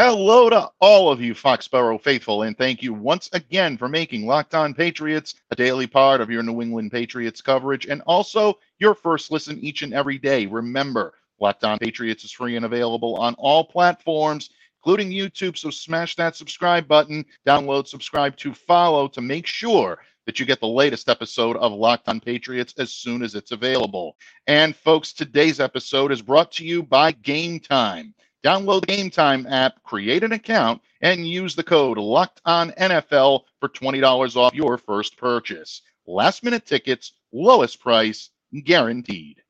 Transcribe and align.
Hello 0.00 0.48
to 0.48 0.70
all 0.80 1.10
of 1.10 1.20
you 1.20 1.34
Foxborough 1.34 2.00
faithful, 2.00 2.42
and 2.42 2.56
thank 2.56 2.84
you 2.84 2.94
once 2.94 3.28
again 3.32 3.76
for 3.76 3.88
making 3.88 4.28
Locked 4.28 4.54
On 4.54 4.72
Patriots 4.72 5.34
a 5.50 5.56
daily 5.56 5.88
part 5.88 6.20
of 6.20 6.30
your 6.30 6.44
New 6.44 6.62
England 6.62 6.92
Patriots 6.92 7.42
coverage 7.42 7.86
and 7.86 8.00
also 8.02 8.60
your 8.78 8.94
first 8.94 9.32
listen 9.32 9.58
each 9.58 9.82
and 9.82 9.92
every 9.92 10.16
day. 10.16 10.46
Remember, 10.46 11.14
Locked 11.40 11.64
On 11.64 11.80
Patriots 11.80 12.22
is 12.22 12.30
free 12.30 12.54
and 12.54 12.64
available 12.64 13.16
on 13.16 13.34
all 13.38 13.64
platforms, 13.64 14.50
including 14.78 15.10
YouTube, 15.10 15.58
so 15.58 15.68
smash 15.68 16.14
that 16.14 16.36
subscribe 16.36 16.86
button, 16.86 17.24
download, 17.44 17.88
subscribe 17.88 18.36
to 18.36 18.54
follow 18.54 19.08
to 19.08 19.20
make 19.20 19.48
sure 19.48 19.98
that 20.26 20.38
you 20.38 20.46
get 20.46 20.60
the 20.60 20.68
latest 20.68 21.08
episode 21.08 21.56
of 21.56 21.72
Locked 21.72 22.08
On 22.08 22.20
Patriots 22.20 22.72
as 22.78 22.92
soon 22.92 23.20
as 23.20 23.34
it's 23.34 23.50
available. 23.50 24.16
And 24.46 24.76
folks, 24.76 25.12
today's 25.12 25.58
episode 25.58 26.12
is 26.12 26.22
brought 26.22 26.52
to 26.52 26.64
you 26.64 26.84
by 26.84 27.10
Game 27.10 27.58
Time. 27.58 28.14
Download 28.44 28.80
the 28.80 28.86
Game 28.86 29.10
Time 29.10 29.46
app, 29.46 29.82
create 29.82 30.22
an 30.22 30.32
account, 30.32 30.80
and 31.00 31.26
use 31.26 31.54
the 31.54 31.62
code 31.62 31.98
Locked 31.98 32.40
On 32.44 32.70
NFL 32.72 33.42
for 33.60 33.68
$20 33.68 34.36
off 34.36 34.54
your 34.54 34.78
first 34.78 35.16
purchase. 35.16 35.82
Last 36.06 36.44
minute 36.44 36.64
tickets, 36.64 37.12
lowest 37.32 37.80
price, 37.80 38.30
guaranteed. 38.64 39.42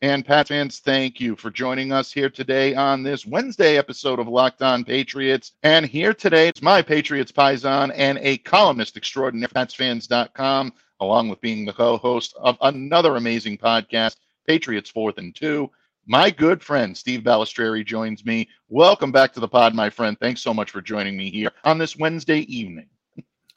And 0.00 0.24
Pat 0.24 0.46
fans, 0.46 0.78
thank 0.78 1.18
you 1.18 1.34
for 1.34 1.50
joining 1.50 1.90
us 1.90 2.12
here 2.12 2.30
today 2.30 2.72
on 2.76 3.02
this 3.02 3.26
Wednesday 3.26 3.76
episode 3.78 4.20
of 4.20 4.28
Locked 4.28 4.62
On 4.62 4.84
Patriots. 4.84 5.54
And 5.64 5.84
here 5.84 6.14
today, 6.14 6.46
it's 6.46 6.62
my 6.62 6.82
Patriots 6.82 7.32
Paisan 7.32 7.92
and 7.96 8.16
a 8.22 8.38
columnist 8.38 8.96
extraordinaire, 8.96 9.48
PatsFans.com, 9.48 10.72
along 11.00 11.28
with 11.30 11.40
being 11.40 11.64
the 11.64 11.72
co-host 11.72 12.36
of 12.38 12.56
another 12.60 13.16
amazing 13.16 13.58
podcast, 13.58 14.14
Patriots 14.46 14.88
Fourth 14.88 15.18
and 15.18 15.34
Two. 15.34 15.68
My 16.10 16.30
good 16.30 16.62
friend 16.62 16.96
Steve 16.96 17.20
Balestrieri 17.20 17.84
joins 17.84 18.24
me. 18.24 18.48
Welcome 18.70 19.12
back 19.12 19.30
to 19.34 19.40
the 19.40 19.48
pod, 19.48 19.74
my 19.74 19.90
friend. 19.90 20.16
Thanks 20.18 20.40
so 20.40 20.54
much 20.54 20.70
for 20.70 20.80
joining 20.80 21.18
me 21.18 21.30
here 21.30 21.50
on 21.64 21.76
this 21.76 21.98
Wednesday 21.98 22.40
evening. 22.40 22.86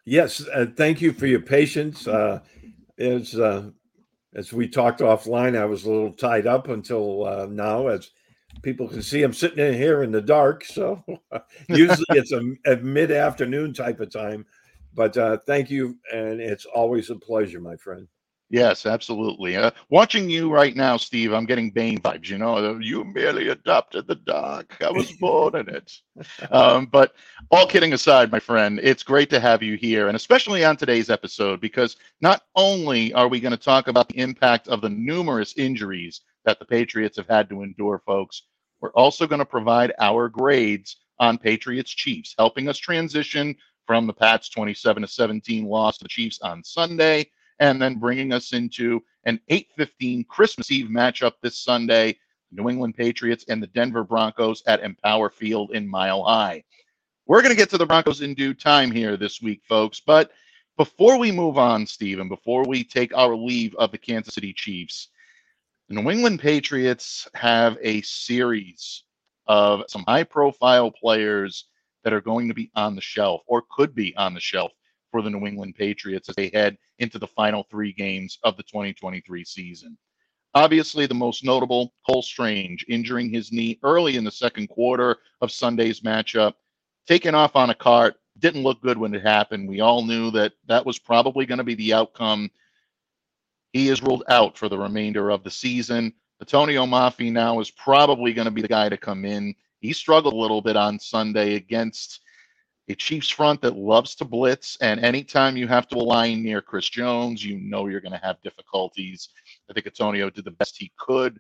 Yes, 0.03 0.45
uh, 0.53 0.65
thank 0.75 0.99
you 0.99 1.13
for 1.13 1.27
your 1.27 1.39
patience. 1.39 2.05
Uh, 2.09 2.41
as 2.97 3.35
uh, 3.35 3.69
as 4.35 4.51
we 4.51 4.67
talked 4.67 4.99
offline, 4.99 5.57
I 5.57 5.63
was 5.63 5.85
a 5.85 5.89
little 5.89 6.11
tied 6.11 6.45
up 6.45 6.67
until 6.67 7.25
uh, 7.25 7.45
now. 7.49 7.87
As 7.87 8.11
people 8.63 8.89
can 8.89 9.01
see, 9.01 9.23
I'm 9.23 9.33
sitting 9.33 9.65
in 9.65 9.73
here 9.73 10.03
in 10.03 10.11
the 10.11 10.21
dark. 10.21 10.65
So 10.65 11.01
usually 11.69 12.05
it's 12.09 12.33
a, 12.33 12.41
a 12.65 12.75
mid 12.75 13.11
afternoon 13.11 13.73
type 13.73 14.01
of 14.01 14.11
time. 14.11 14.45
But 14.93 15.15
uh, 15.15 15.37
thank 15.47 15.69
you, 15.69 15.97
and 16.11 16.41
it's 16.41 16.65
always 16.65 17.11
a 17.11 17.15
pleasure, 17.15 17.61
my 17.61 17.77
friend. 17.77 18.09
Yes, 18.51 18.85
absolutely. 18.85 19.55
Uh, 19.55 19.71
watching 19.89 20.29
you 20.29 20.51
right 20.51 20.75
now, 20.75 20.97
Steve, 20.97 21.31
I'm 21.31 21.45
getting 21.45 21.71
Bane 21.71 21.99
vibes. 21.99 22.27
You 22.27 22.37
know, 22.37 22.77
you 22.79 23.05
merely 23.05 23.47
adopted 23.47 24.07
the 24.07 24.15
dark. 24.15 24.75
I 24.81 24.91
was 24.91 25.09
born 25.21 25.55
in 25.55 25.69
it. 25.69 25.89
Um, 26.51 26.87
but 26.87 27.13
all 27.49 27.65
kidding 27.65 27.93
aside, 27.93 28.29
my 28.29 28.39
friend, 28.39 28.77
it's 28.83 29.03
great 29.03 29.29
to 29.29 29.39
have 29.39 29.63
you 29.63 29.77
here, 29.77 30.09
and 30.09 30.17
especially 30.17 30.65
on 30.65 30.75
today's 30.75 31.09
episode, 31.09 31.61
because 31.61 31.95
not 32.19 32.41
only 32.57 33.13
are 33.13 33.29
we 33.29 33.39
going 33.39 33.55
to 33.55 33.57
talk 33.57 33.87
about 33.87 34.09
the 34.09 34.19
impact 34.19 34.67
of 34.67 34.81
the 34.81 34.89
numerous 34.89 35.53
injuries 35.55 36.19
that 36.43 36.59
the 36.59 36.65
Patriots 36.65 37.15
have 37.15 37.29
had 37.29 37.47
to 37.49 37.63
endure, 37.63 38.01
folks, 38.05 38.43
we're 38.81 38.91
also 38.91 39.27
going 39.27 39.39
to 39.39 39.45
provide 39.45 39.93
our 39.97 40.27
grades 40.27 40.97
on 41.19 41.37
Patriots 41.37 41.91
Chiefs, 41.91 42.35
helping 42.37 42.67
us 42.67 42.77
transition 42.77 43.55
from 43.87 44.07
the 44.07 44.13
Pats 44.13 44.49
27 44.49 45.03
to 45.03 45.07
17 45.07 45.65
loss 45.65 45.99
to 45.99 46.03
the 46.03 46.09
Chiefs 46.09 46.41
on 46.41 46.65
Sunday 46.65 47.29
and 47.61 47.79
then 47.79 47.95
bringing 47.95 48.33
us 48.33 48.53
into 48.53 49.01
an 49.23 49.39
8:15 49.49 50.27
Christmas 50.27 50.71
Eve 50.71 50.87
matchup 50.87 51.33
this 51.41 51.59
Sunday, 51.59 52.17
New 52.51 52.67
England 52.67 52.95
Patriots 52.95 53.45
and 53.47 53.61
the 53.61 53.67
Denver 53.67 54.03
Broncos 54.03 54.63
at 54.65 54.81
Empower 54.81 55.29
Field 55.29 55.71
in 55.71 55.87
Mile 55.87 56.23
High. 56.23 56.63
We're 57.27 57.43
going 57.43 57.53
to 57.53 57.57
get 57.57 57.69
to 57.69 57.77
the 57.77 57.85
Broncos 57.85 58.21
in 58.21 58.33
due 58.33 58.55
time 58.55 58.91
here 58.91 59.15
this 59.15 59.41
week, 59.43 59.61
folks, 59.69 60.01
but 60.01 60.31
before 60.75 61.19
we 61.19 61.31
move 61.31 61.59
on, 61.59 61.85
Stephen, 61.85 62.27
before 62.27 62.65
we 62.65 62.83
take 62.83 63.15
our 63.15 63.35
leave 63.35 63.75
of 63.75 63.91
the 63.91 63.97
Kansas 63.97 64.33
City 64.33 64.53
Chiefs, 64.53 65.09
the 65.87 65.93
New 65.93 66.09
England 66.09 66.39
Patriots 66.39 67.27
have 67.35 67.77
a 67.81 68.01
series 68.01 69.03
of 69.45 69.83
some 69.87 70.03
high 70.07 70.23
profile 70.23 70.89
players 70.89 71.65
that 72.03 72.13
are 72.13 72.21
going 72.21 72.47
to 72.47 72.55
be 72.55 72.71
on 72.75 72.95
the 72.95 73.01
shelf 73.01 73.43
or 73.45 73.63
could 73.69 73.93
be 73.93 74.15
on 74.15 74.33
the 74.33 74.39
shelf 74.39 74.71
for 75.11 75.21
the 75.21 75.29
New 75.29 75.45
England 75.45 75.75
Patriots 75.75 76.29
as 76.29 76.35
they 76.35 76.49
head 76.53 76.77
into 76.99 77.19
the 77.19 77.27
final 77.27 77.67
three 77.69 77.93
games 77.93 78.39
of 78.43 78.57
the 78.57 78.63
2023 78.63 79.43
season. 79.43 79.97
Obviously, 80.53 81.05
the 81.05 81.13
most 81.13 81.43
notable, 81.43 81.93
Cole 82.05 82.21
Strange, 82.21 82.85
injuring 82.89 83.29
his 83.29 83.51
knee 83.51 83.79
early 83.83 84.17
in 84.17 84.23
the 84.23 84.31
second 84.31 84.67
quarter 84.67 85.17
of 85.39 85.51
Sunday's 85.51 86.01
matchup, 86.01 86.53
taken 87.07 87.35
off 87.35 87.55
on 87.55 87.69
a 87.69 87.75
cart, 87.75 88.15
didn't 88.39 88.63
look 88.63 88.81
good 88.81 88.97
when 88.97 89.13
it 89.13 89.21
happened. 89.21 89.69
We 89.69 89.81
all 89.81 90.03
knew 90.03 90.31
that 90.31 90.53
that 90.67 90.85
was 90.85 90.99
probably 90.99 91.45
going 91.45 91.59
to 91.59 91.63
be 91.63 91.75
the 91.75 91.93
outcome. 91.93 92.49
He 93.71 93.87
is 93.87 94.01
ruled 94.01 94.23
out 94.27 94.57
for 94.57 94.67
the 94.67 94.77
remainder 94.77 95.29
of 95.29 95.43
the 95.43 95.51
season. 95.51 96.13
Atonio 96.43 96.87
Mafi 96.87 97.31
now 97.31 97.59
is 97.59 97.71
probably 97.71 98.33
going 98.33 98.45
to 98.45 98.51
be 98.51 98.61
the 98.61 98.67
guy 98.67 98.89
to 98.89 98.97
come 98.97 99.23
in. 99.25 99.53
He 99.79 99.93
struggled 99.93 100.33
a 100.33 100.37
little 100.37 100.61
bit 100.61 100.75
on 100.75 100.99
Sunday 100.99 101.55
against 101.55 102.20
a 102.91 102.95
Chiefs 102.95 103.29
front 103.29 103.61
that 103.61 103.75
loves 103.75 104.15
to 104.15 104.25
blitz, 104.25 104.77
and 104.81 104.99
anytime 104.99 105.57
you 105.57 105.67
have 105.67 105.87
to 105.87 105.95
align 105.95 106.43
near 106.43 106.61
Chris 106.61 106.89
Jones, 106.89 107.43
you 107.43 107.57
know 107.59 107.87
you're 107.87 108.01
going 108.01 108.11
to 108.11 108.25
have 108.25 108.41
difficulties. 108.41 109.29
I 109.69 109.73
think 109.73 109.85
Atonio 109.85 110.31
did 110.33 110.45
the 110.45 110.51
best 110.51 110.77
he 110.77 110.91
could 110.97 111.39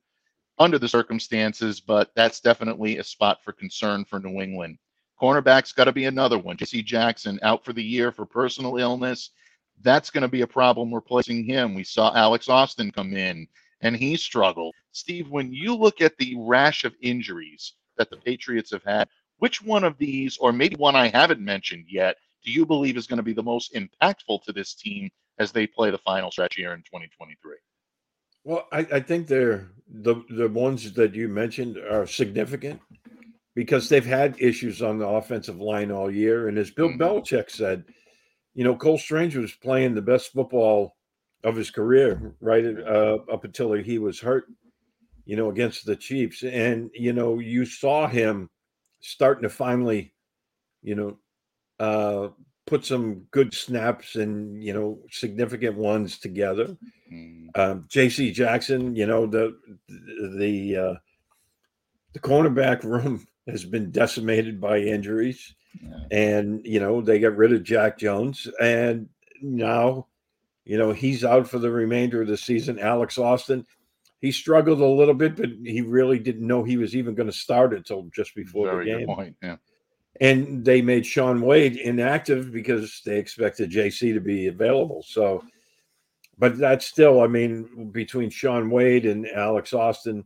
under 0.57 0.79
the 0.79 0.87
circumstances, 0.87 1.81
but 1.81 2.11
that's 2.15 2.39
definitely 2.39 2.97
a 2.97 3.03
spot 3.03 3.43
for 3.43 3.51
concern 3.51 4.05
for 4.05 4.19
New 4.19 4.41
England. 4.41 4.77
Cornerback's 5.21 5.73
got 5.73 5.85
to 5.85 5.91
be 5.91 6.05
another 6.05 6.39
one. 6.39 6.57
J.C. 6.57 6.81
Jackson 6.81 7.39
out 7.43 7.63
for 7.63 7.73
the 7.73 7.83
year 7.83 8.11
for 8.11 8.25
personal 8.25 8.77
illness. 8.77 9.31
That's 9.81 10.09
going 10.09 10.23
to 10.23 10.27
be 10.27 10.41
a 10.41 10.47
problem 10.47 10.93
replacing 10.93 11.43
him. 11.43 11.75
We 11.75 11.83
saw 11.83 12.15
Alex 12.15 12.47
Austin 12.49 12.91
come 12.91 13.13
in, 13.13 13.47
and 13.81 13.95
he 13.95 14.15
struggled. 14.15 14.73
Steve, 14.93 15.29
when 15.29 15.51
you 15.51 15.75
look 15.75 16.01
at 16.01 16.17
the 16.17 16.35
rash 16.37 16.85
of 16.85 16.95
injuries 17.01 17.73
that 17.97 18.09
the 18.09 18.17
Patriots 18.17 18.71
have 18.71 18.83
had, 18.83 19.09
which 19.41 19.59
one 19.59 19.83
of 19.83 19.97
these, 19.97 20.37
or 20.37 20.53
maybe 20.53 20.75
one 20.75 20.95
I 20.95 21.07
haven't 21.07 21.41
mentioned 21.41 21.85
yet, 21.89 22.17
do 22.45 22.51
you 22.51 22.63
believe 22.63 22.95
is 22.95 23.07
going 23.07 23.17
to 23.17 23.23
be 23.23 23.33
the 23.33 23.41
most 23.41 23.73
impactful 23.73 24.43
to 24.43 24.53
this 24.53 24.75
team 24.75 25.09
as 25.39 25.51
they 25.51 25.65
play 25.65 25.89
the 25.89 25.97
final 25.97 26.29
stretch 26.29 26.55
here 26.55 26.73
in 26.73 26.81
2023? 26.81 27.55
Well, 28.43 28.67
I, 28.71 28.79
I 28.93 28.99
think 28.99 29.25
they're 29.25 29.71
the 29.89 30.23
the 30.29 30.47
ones 30.47 30.93
that 30.93 31.15
you 31.15 31.27
mentioned 31.27 31.77
are 31.77 32.05
significant 32.05 32.81
because 33.55 33.89
they've 33.89 34.05
had 34.05 34.39
issues 34.39 34.83
on 34.83 34.99
the 34.99 35.07
offensive 35.07 35.59
line 35.59 35.91
all 35.91 36.11
year. 36.11 36.47
And 36.47 36.59
as 36.59 36.69
Bill 36.69 36.89
mm-hmm. 36.89 37.01
Belichick 37.01 37.49
said, 37.49 37.83
you 38.53 38.63
know, 38.63 38.75
Cole 38.75 38.99
Strange 38.99 39.35
was 39.35 39.53
playing 39.53 39.95
the 39.95 40.03
best 40.03 40.33
football 40.33 40.95
of 41.43 41.55
his 41.55 41.71
career 41.71 42.35
right 42.41 42.63
uh, 42.63 43.17
up 43.31 43.43
until 43.43 43.73
he 43.73 43.97
was 43.97 44.19
hurt, 44.19 44.45
you 45.25 45.35
know, 45.35 45.49
against 45.49 45.87
the 45.87 45.95
Chiefs. 45.95 46.43
And 46.43 46.91
you 46.93 47.11
know, 47.11 47.39
you 47.39 47.65
saw 47.65 48.07
him 48.07 48.50
starting 49.01 49.43
to 49.43 49.49
finally, 49.49 50.13
you 50.81 50.95
know, 50.95 51.17
uh, 51.79 52.29
put 52.65 52.85
some 52.85 53.25
good 53.31 53.53
snaps 53.53 54.15
and 54.15 54.63
you 54.63 54.73
know 54.73 54.99
significant 55.09 55.75
ones 55.75 56.17
together. 56.17 56.77
Mm. 57.11 57.49
Um, 57.55 57.85
J.C. 57.89 58.31
Jackson, 58.31 58.95
you 58.95 59.05
know 59.05 59.25
the 59.25 59.57
the 60.37 60.77
uh, 60.77 60.93
the 62.13 62.19
cornerback 62.19 62.83
room 62.83 63.27
has 63.47 63.65
been 63.65 63.91
decimated 63.91 64.61
by 64.61 64.77
injuries, 64.77 65.53
yeah. 65.83 66.17
and 66.17 66.65
you 66.65 66.79
know 66.79 67.01
they 67.01 67.19
got 67.19 67.35
rid 67.35 67.51
of 67.51 67.63
Jack 67.63 67.97
Jones, 67.97 68.47
and 68.61 69.09
now 69.41 70.07
you 70.63 70.77
know 70.77 70.93
he's 70.93 71.25
out 71.25 71.47
for 71.47 71.59
the 71.59 71.71
remainder 71.71 72.21
of 72.21 72.27
the 72.27 72.37
season. 72.37 72.79
Alex 72.79 73.17
Austin, 73.17 73.65
he 74.21 74.31
struggled 74.31 74.79
a 74.79 74.85
little 74.85 75.15
bit, 75.15 75.35
but 75.35 75.49
he 75.65 75.81
really 75.81 76.19
didn't 76.19 76.45
know 76.45 76.63
he 76.63 76.77
was 76.77 76.95
even 76.95 77.15
going 77.15 77.29
to 77.29 77.33
start 77.33 77.73
until 77.73 78.03
just 78.15 78.35
before 78.35 78.67
Very 78.67 78.85
the 78.85 78.97
game. 78.99 79.07
Point, 79.07 79.35
yeah. 79.41 79.55
And 80.19 80.63
they 80.63 80.83
made 80.83 81.05
Shaun 81.05 81.41
Wade 81.41 81.77
inactive 81.77 82.51
because 82.51 83.01
they 83.03 83.17
expected 83.17 83.71
JC 83.71 84.13
to 84.13 84.19
be 84.19 84.47
available. 84.47 85.03
So, 85.07 85.43
but 86.37 86.59
that's 86.59 86.85
still, 86.85 87.21
I 87.21 87.27
mean, 87.27 87.89
between 87.91 88.29
Shaun 88.29 88.69
Wade 88.69 89.07
and 89.07 89.27
Alex 89.27 89.73
Austin, 89.73 90.23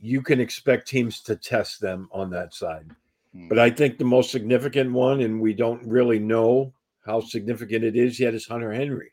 you 0.00 0.20
can 0.20 0.40
expect 0.40 0.88
teams 0.88 1.20
to 1.22 1.36
test 1.36 1.80
them 1.80 2.08
on 2.10 2.30
that 2.30 2.52
side. 2.52 2.90
Hmm. 3.32 3.46
But 3.46 3.60
I 3.60 3.70
think 3.70 3.98
the 3.98 4.04
most 4.04 4.32
significant 4.32 4.92
one, 4.92 5.20
and 5.20 5.40
we 5.40 5.54
don't 5.54 5.86
really 5.86 6.18
know 6.18 6.72
how 7.06 7.20
significant 7.20 7.84
it 7.84 7.94
is 7.94 8.18
yet 8.18 8.34
is 8.34 8.46
Hunter 8.46 8.72
Henry. 8.72 9.11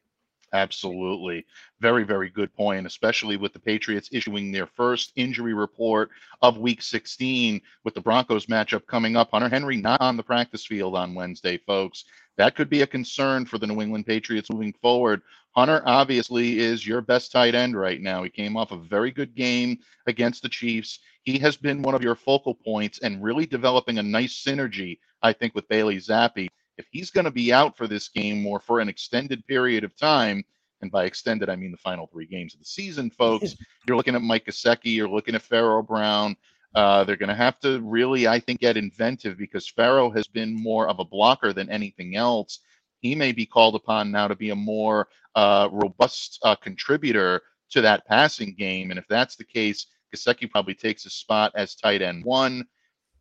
Absolutely. 0.51 1.45
Very, 1.79 2.03
very 2.03 2.29
good 2.29 2.53
point, 2.55 2.87
especially 2.87 3.37
with 3.37 3.53
the 3.53 3.59
Patriots 3.59 4.09
issuing 4.11 4.51
their 4.51 4.65
first 4.65 5.13
injury 5.15 5.53
report 5.53 6.09
of 6.41 6.57
week 6.57 6.81
16 6.81 7.61
with 7.83 7.93
the 7.93 8.01
Broncos 8.01 8.47
matchup 8.47 8.85
coming 8.87 9.15
up. 9.15 9.29
Hunter 9.31 9.49
Henry 9.49 9.77
not 9.77 10.01
on 10.01 10.17
the 10.17 10.23
practice 10.23 10.65
field 10.65 10.95
on 10.95 11.13
Wednesday, 11.13 11.57
folks. 11.57 12.05
That 12.37 12.55
could 12.55 12.69
be 12.69 12.81
a 12.81 12.87
concern 12.87 13.45
for 13.45 13.57
the 13.57 13.67
New 13.67 13.81
England 13.81 14.07
Patriots 14.07 14.49
moving 14.51 14.73
forward. 14.81 15.21
Hunter 15.51 15.83
obviously 15.85 16.59
is 16.59 16.87
your 16.87 17.01
best 17.01 17.31
tight 17.31 17.53
end 17.53 17.77
right 17.77 18.01
now. 18.01 18.23
He 18.23 18.29
came 18.29 18.57
off 18.57 18.71
a 18.71 18.77
very 18.77 19.11
good 19.11 19.35
game 19.35 19.77
against 20.07 20.41
the 20.41 20.49
Chiefs. 20.49 20.99
He 21.23 21.37
has 21.39 21.57
been 21.57 21.81
one 21.81 21.95
of 21.95 22.01
your 22.01 22.15
focal 22.15 22.55
points 22.55 22.99
and 22.99 23.21
really 23.21 23.45
developing 23.45 23.99
a 23.99 24.03
nice 24.03 24.43
synergy, 24.43 24.99
I 25.21 25.33
think, 25.33 25.53
with 25.53 25.67
Bailey 25.67 25.97
Zappe 25.97 26.47
if 26.79 26.87
he's 26.91 27.11
going 27.11 27.25
to 27.25 27.31
be 27.31 27.51
out 27.51 27.77
for 27.77 27.87
this 27.87 28.07
game 28.07 28.47
or 28.47 28.59
for 28.59 28.79
an 28.79 28.87
extended 28.87 29.45
period 29.45 29.83
of 29.83 29.95
time, 29.97 30.43
and 30.81 30.89
by 30.89 31.03
extended, 31.03 31.49
I 31.49 31.57
mean 31.57 31.71
the 31.71 31.77
final 31.77 32.07
three 32.07 32.25
games 32.25 32.53
of 32.53 32.61
the 32.61 32.65
season, 32.65 33.09
folks, 33.17 33.55
you're 33.85 33.97
looking 33.97 34.15
at 34.15 34.21
Mike 34.21 34.45
Gesicki, 34.45 34.95
you're 34.95 35.09
looking 35.09 35.35
at 35.35 35.41
Pharaoh 35.41 35.83
Brown. 35.83 36.35
Uh, 36.73 37.03
they're 37.03 37.17
going 37.17 37.29
to 37.29 37.35
have 37.35 37.59
to 37.59 37.81
really, 37.81 38.27
I 38.27 38.39
think, 38.39 38.61
get 38.61 38.77
inventive 38.77 39.37
because 39.37 39.67
Pharaoh 39.67 40.11
has 40.11 40.27
been 40.27 40.53
more 40.53 40.87
of 40.87 40.99
a 40.99 41.05
blocker 41.05 41.51
than 41.51 41.69
anything 41.69 42.15
else. 42.15 42.59
He 43.01 43.15
may 43.15 43.31
be 43.31 43.45
called 43.45 43.75
upon 43.75 44.11
now 44.11 44.27
to 44.27 44.35
be 44.35 44.51
a 44.51 44.55
more 44.55 45.07
uh, 45.35 45.67
robust 45.71 46.39
uh, 46.43 46.55
contributor 46.55 47.41
to 47.71 47.81
that 47.81 48.05
passing 48.05 48.53
game. 48.53 48.91
And 48.91 48.99
if 48.99 49.07
that's 49.07 49.35
the 49.35 49.43
case, 49.43 49.87
Gesicki 50.15 50.49
probably 50.49 50.75
takes 50.75 51.05
a 51.05 51.09
spot 51.09 51.51
as 51.55 51.75
tight 51.75 52.01
end 52.01 52.23
one. 52.23 52.65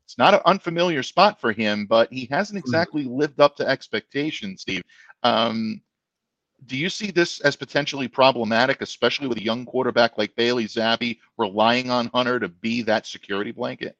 It's 0.08 0.16
not 0.16 0.32
an 0.32 0.40
unfamiliar 0.46 1.02
spot 1.02 1.38
for 1.38 1.52
him, 1.52 1.84
but 1.84 2.10
he 2.10 2.26
hasn't 2.30 2.58
hmm. 2.58 2.66
exactly 2.66 3.04
lived 3.04 3.40
up 3.40 3.56
to 3.56 3.68
expectations, 3.68 4.62
Steve. 4.62 4.82
Um, 5.22 5.82
do 6.64 6.78
you 6.78 6.88
see 6.88 7.10
this 7.10 7.40
as 7.40 7.56
potentially 7.56 8.08
problematic, 8.08 8.80
especially 8.80 9.28
with 9.28 9.36
a 9.36 9.44
young 9.44 9.66
quarterback 9.66 10.16
like 10.16 10.34
Bailey 10.34 10.64
Zappe 10.64 11.18
relying 11.36 11.90
on 11.90 12.06
Hunter 12.14 12.40
to 12.40 12.48
be 12.48 12.80
that 12.84 13.06
security 13.06 13.52
blanket? 13.52 13.98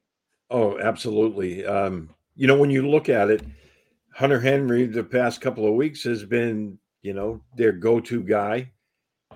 Oh, 0.49 0.79
absolutely. 0.79 1.63
Um, 1.63 2.09
you 2.35 2.47
know, 2.47 2.57
when 2.57 2.71
you 2.71 2.89
look 2.89 3.07
at 3.07 3.29
it, 3.29 3.43
Hunter 4.15 4.39
Henry 4.39 4.87
the 4.87 5.03
past 5.03 5.41
couple 5.41 5.67
of 5.67 5.75
weeks 5.75 6.03
has 6.05 6.25
been, 6.25 6.79
you 7.03 7.13
know, 7.13 7.39
their 7.55 7.71
go-to 7.71 8.23
guy. 8.23 8.71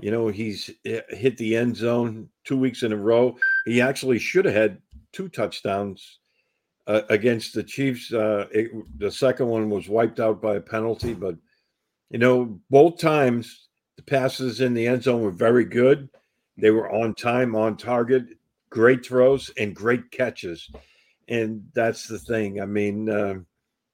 You 0.02 0.10
know, 0.10 0.28
he's 0.30 0.72
hit 0.84 1.38
the 1.38 1.56
end 1.56 1.78
zone 1.78 2.30
two 2.46 2.58
weeks 2.58 2.82
in 2.82 2.92
a 2.92 2.98
row. 2.98 3.38
He 3.64 3.80
actually 3.80 4.18
should 4.18 4.46
have 4.46 4.56
had 4.56 4.82
two 5.12 5.30
touchdowns 5.30 6.18
uh, 6.88 7.02
against 7.10 7.54
the 7.54 7.64
Chiefs. 7.64 8.12
Uh, 8.14 8.48
it, 8.52 8.72
the 8.98 9.12
second 9.12 9.48
one 9.48 9.70
was 9.70 9.90
wiped 9.90 10.20
out 10.20 10.42
by 10.42 10.56
a 10.56 10.62
penalty, 10.62 11.14
but 11.14 11.36
you 12.10 12.20
know, 12.20 12.60
both 12.70 13.00
times 13.00 13.70
the 13.98 14.04
passes 14.04 14.62
in 14.62 14.74
the 14.74 14.88
end 14.88 15.04
zone 15.04 15.22
were 15.22 15.32
very 15.32 15.66
good. 15.66 16.10
They 16.58 16.72
were 16.72 16.92
on 16.92 17.16
time, 17.16 17.56
on 17.56 17.78
target, 17.78 18.26
great 18.70 19.06
throws, 19.06 19.50
and 19.58 19.76
great 19.76 20.12
catches. 20.12 20.70
And 21.28 21.64
that's 21.74 22.08
the 22.08 22.20
thing. 22.20 22.62
I 22.62 22.66
mean, 22.66 23.10
uh, 23.10 23.36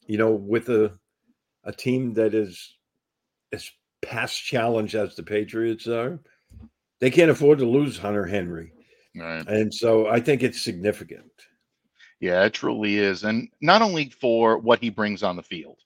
you 0.08 0.18
know, 0.18 0.32
with 0.32 0.70
a 0.70 0.98
a 1.64 1.72
team 1.72 2.14
that 2.16 2.34
is 2.34 2.76
as 3.52 3.70
past 4.02 4.44
challenge 4.44 4.96
as 4.96 5.16
the 5.16 5.24
Patriots 5.24 5.88
are, 5.88 6.20
they 7.00 7.12
can't 7.12 7.32
afford 7.32 7.60
to 7.60 7.66
lose 7.66 7.98
Hunter 7.98 8.26
Henry. 8.26 8.72
Right. 9.16 9.46
And 9.48 9.74
so 9.74 10.08
I 10.08 10.20
think 10.20 10.44
it's 10.44 10.62
significant. 10.62 11.32
Yeah, 12.20 12.46
it 12.46 12.54
truly 12.54 12.98
is. 12.98 13.24
And 13.26 13.50
not 13.62 13.84
only 13.84 14.10
for 14.10 14.58
what 14.58 14.80
he 14.82 14.90
brings 14.90 15.24
on 15.24 15.38
the 15.38 15.44
field, 15.44 15.80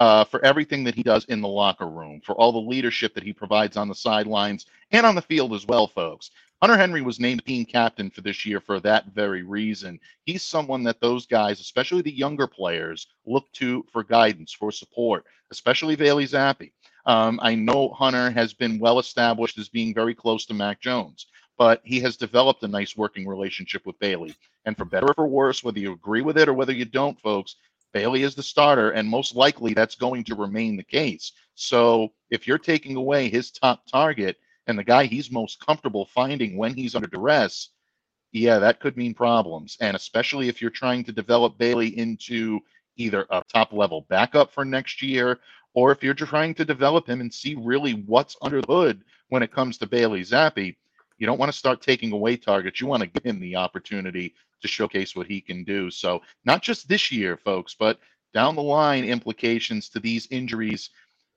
uh, 0.00 0.24
for 0.24 0.44
everything 0.44 0.84
that 0.84 0.96
he 0.96 1.04
does 1.04 1.24
in 1.26 1.40
the 1.40 1.48
locker 1.48 1.88
room, 1.88 2.20
for 2.24 2.34
all 2.34 2.52
the 2.52 2.58
leadership 2.58 3.14
that 3.14 3.24
he 3.24 3.32
provides 3.32 3.76
on 3.76 3.88
the 3.88 3.96
sidelines 3.96 4.66
and 4.92 5.06
on 5.06 5.14
the 5.14 5.22
field 5.22 5.54
as 5.54 5.66
well, 5.66 5.88
folks. 5.88 6.30
Hunter 6.62 6.76
Henry 6.76 7.02
was 7.02 7.20
named 7.20 7.44
team 7.46 7.64
captain 7.64 8.10
for 8.10 8.20
this 8.22 8.44
year 8.44 8.60
for 8.60 8.80
that 8.80 9.06
very 9.14 9.44
reason. 9.44 10.00
He's 10.26 10.42
someone 10.42 10.82
that 10.84 11.00
those 11.00 11.26
guys, 11.26 11.60
especially 11.60 12.02
the 12.02 12.12
younger 12.16 12.48
players, 12.48 13.06
look 13.26 13.50
to 13.54 13.86
for 13.92 14.04
guidance, 14.04 14.52
for 14.52 14.72
support, 14.72 15.24
especially 15.52 15.96
Bailey 15.96 16.26
Zappe. 16.26 16.72
Um, 17.06 17.38
I 17.42 17.54
know 17.54 17.90
Hunter 17.90 18.30
has 18.30 18.54
been 18.54 18.80
well 18.80 18.98
established 18.98 19.58
as 19.58 19.68
being 19.68 19.94
very 19.94 20.14
close 20.14 20.46
to 20.46 20.54
Mac 20.54 20.80
Jones 20.80 21.26
but 21.58 21.80
he 21.84 22.00
has 22.00 22.16
developed 22.16 22.62
a 22.62 22.68
nice 22.68 22.96
working 22.96 23.26
relationship 23.26 23.84
with 23.84 23.98
Bailey. 23.98 24.34
And 24.64 24.76
for 24.76 24.84
better 24.84 25.08
or 25.08 25.14
for 25.14 25.26
worse, 25.26 25.62
whether 25.64 25.80
you 25.80 25.92
agree 25.92 26.22
with 26.22 26.38
it 26.38 26.48
or 26.48 26.54
whether 26.54 26.72
you 26.72 26.84
don't, 26.84 27.20
folks, 27.20 27.56
Bailey 27.92 28.22
is 28.22 28.34
the 28.34 28.42
starter, 28.42 28.90
and 28.90 29.08
most 29.08 29.34
likely 29.34 29.74
that's 29.74 29.96
going 29.96 30.22
to 30.24 30.34
remain 30.34 30.76
the 30.76 30.82
case. 30.82 31.32
So 31.54 32.12
if 32.30 32.46
you're 32.46 32.58
taking 32.58 32.96
away 32.96 33.28
his 33.28 33.50
top 33.50 33.86
target 33.90 34.36
and 34.66 34.78
the 34.78 34.84
guy 34.84 35.04
he's 35.04 35.30
most 35.30 35.64
comfortable 35.64 36.06
finding 36.06 36.56
when 36.56 36.74
he's 36.74 36.94
under 36.94 37.08
duress, 37.08 37.70
yeah, 38.30 38.58
that 38.58 38.78
could 38.78 38.96
mean 38.96 39.14
problems. 39.14 39.76
And 39.80 39.96
especially 39.96 40.48
if 40.48 40.60
you're 40.60 40.70
trying 40.70 41.02
to 41.04 41.12
develop 41.12 41.58
Bailey 41.58 41.98
into 41.98 42.60
either 42.96 43.26
a 43.30 43.42
top 43.52 43.72
level 43.72 44.06
backup 44.08 44.52
for 44.52 44.64
next 44.64 45.02
year, 45.02 45.38
or 45.74 45.90
if 45.92 46.02
you're 46.02 46.14
trying 46.14 46.54
to 46.54 46.64
develop 46.64 47.08
him 47.08 47.20
and 47.20 47.32
see 47.32 47.54
really 47.54 47.92
what's 47.92 48.36
under 48.42 48.60
the 48.60 48.72
hood 48.72 49.02
when 49.30 49.42
it 49.42 49.52
comes 49.52 49.78
to 49.78 49.86
Bailey 49.86 50.20
Zappe, 50.22 50.76
you 51.18 51.26
don't 51.26 51.38
want 51.38 51.52
to 51.52 51.58
start 51.58 51.82
taking 51.82 52.12
away 52.12 52.36
targets. 52.36 52.80
You 52.80 52.86
want 52.86 53.02
to 53.02 53.08
give 53.08 53.24
him 53.24 53.40
the 53.40 53.56
opportunity 53.56 54.34
to 54.62 54.68
showcase 54.68 55.14
what 55.14 55.26
he 55.26 55.40
can 55.40 55.64
do. 55.64 55.90
So, 55.90 56.22
not 56.44 56.62
just 56.62 56.88
this 56.88 57.12
year, 57.12 57.36
folks, 57.36 57.74
but 57.78 57.98
down 58.34 58.54
the 58.54 58.62
line 58.62 59.04
implications 59.04 59.88
to 59.90 60.00
these 60.00 60.28
injuries. 60.30 60.90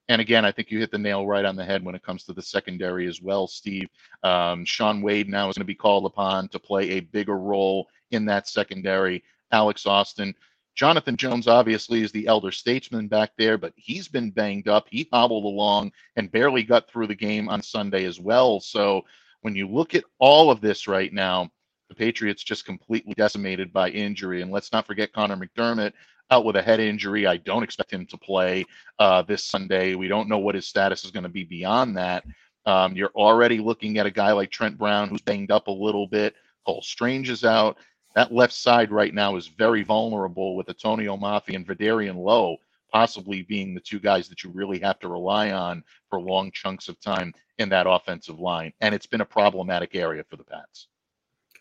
And 0.10 0.19
again, 0.19 0.44
I 0.44 0.51
think 0.51 0.72
you 0.72 0.80
hit 0.80 0.92
the 0.92 0.98
nail 0.98 1.25
right 1.25 1.45
on 1.45 1.56
the 1.56 1.63
head 1.63 1.86
when 1.86 1.95
it 1.95 2.04
comes 2.04 2.25
to 2.25 2.33
the 2.33 2.42
secondary 2.42 3.07
as 3.07 3.22
well, 3.22 3.48
Steve. 3.48 3.89
Um, 4.24 4.66
Shaun 4.66 5.01
Wade 5.01 5.30
now 5.30 5.50
is 5.50 5.56
going 5.56 5.62
to 5.62 5.66
be 5.66 5.75
called 5.75 6.06
upon 6.06 6.50
to 6.50 6.60
play 6.60 6.92
a 6.92 7.00
bigger 7.00 7.38
role 7.38 7.88
in 8.12 8.25
that 8.25 8.48
secondary. 8.48 9.24
Alex 9.51 9.86
Austin. 9.86 10.36
Jonathan 10.74 11.18
Jones 11.18 11.48
obviously 11.48 12.01
is 12.01 12.12
the 12.12 12.28
elder 12.28 12.51
statesman 12.51 13.07
back 13.07 13.31
there, 13.38 13.57
but 13.57 13.74
he's 13.75 14.07
been 14.07 14.31
banged 14.31 14.68
up. 14.68 14.88
He 14.89 15.07
hobbled 15.12 15.44
along 15.44 15.92
and 16.16 16.31
barely 16.31 16.63
got 16.63 16.89
through 16.89 17.07
the 17.07 17.16
game 17.16 17.50
on 17.50 17.62
Sunday 17.62 18.06
as 18.06 18.19
well. 18.19 18.60
So 18.62 19.04
when 19.42 19.56
you 19.56 19.68
look 19.68 19.96
at 19.96 20.04
all 20.20 20.52
of 20.52 20.62
this 20.62 20.88
right 20.88 21.12
now, 21.12 21.50
the 21.90 21.96
Patriots 21.96 22.44
just 22.44 22.66
completely 22.66 23.14
decimated 23.16 23.74
by 23.74 23.90
injury. 23.90 24.42
And 24.42 24.52
let's 24.52 24.72
not 24.72 24.88
forget 24.88 25.12
Conor 25.14 25.36
McDermott 25.36 25.94
out 26.30 26.46
with 26.46 26.56
a 26.56 26.62
head 26.62 26.80
injury. 26.80 27.28
I 27.28 27.38
don't 27.38 27.64
expect 27.64 27.92
him 27.92 28.06
to 28.08 28.18
play 28.18 28.66
uh, 29.00 29.22
this 29.24 29.44
Sunday. 29.44 29.96
We 29.96 30.08
don't 30.08 30.30
know 30.30 30.38
what 30.38 30.56
his 30.56 30.68
status 30.68 31.04
is 31.04 31.12
going 31.12 31.24
to 31.24 31.30
be 31.30 31.44
beyond 31.44 31.98
that. 31.98 32.24
Um, 32.66 32.95
you're 32.95 33.12
already 33.16 33.60
looking 33.60 33.98
at 33.98 34.06
a 34.06 34.12
guy 34.12 34.31
like 34.31 34.52
Trent 34.52 34.78
Brown 34.78 35.10
who's 35.10 35.21
banged 35.21 35.52
up 35.52 35.68
a 35.68 35.71
little 35.71 36.07
bit. 36.07 36.36
Cole 36.66 36.81
Strange 36.81 37.30
is 37.30 37.44
out. 37.44 37.78
That 38.16 38.33
left 38.33 38.54
side 38.54 38.92
right 38.92 39.14
now 39.14 39.36
is 39.36 39.48
very 39.48 39.83
vulnerable 39.83 40.56
with 40.56 40.68
Atonio 40.68 41.19
Mafi 41.19 41.56
and 41.56 41.66
Vederian 41.66 42.16
Lowe 42.16 42.57
possibly 42.92 43.42
being 43.44 43.74
the 43.74 43.81
two 43.81 44.00
guys 44.00 44.28
that 44.30 44.44
you 44.44 44.50
really 44.52 44.80
have 44.80 45.00
to 45.00 45.07
rely 45.07 45.52
on 45.52 45.83
for 46.10 46.19
long 46.19 46.52
chunks 46.52 46.90
of 46.90 47.00
time 47.00 47.33
in 47.57 47.69
that 47.69 47.88
offensive 47.88 48.40
line. 48.40 48.74
And 48.81 48.94
it's 48.94 49.07
been 49.07 49.21
a 49.21 49.26
problematic 49.26 49.95
area 49.95 50.24
for 50.30 50.36
the 50.36 50.44
Pats. 50.44 50.88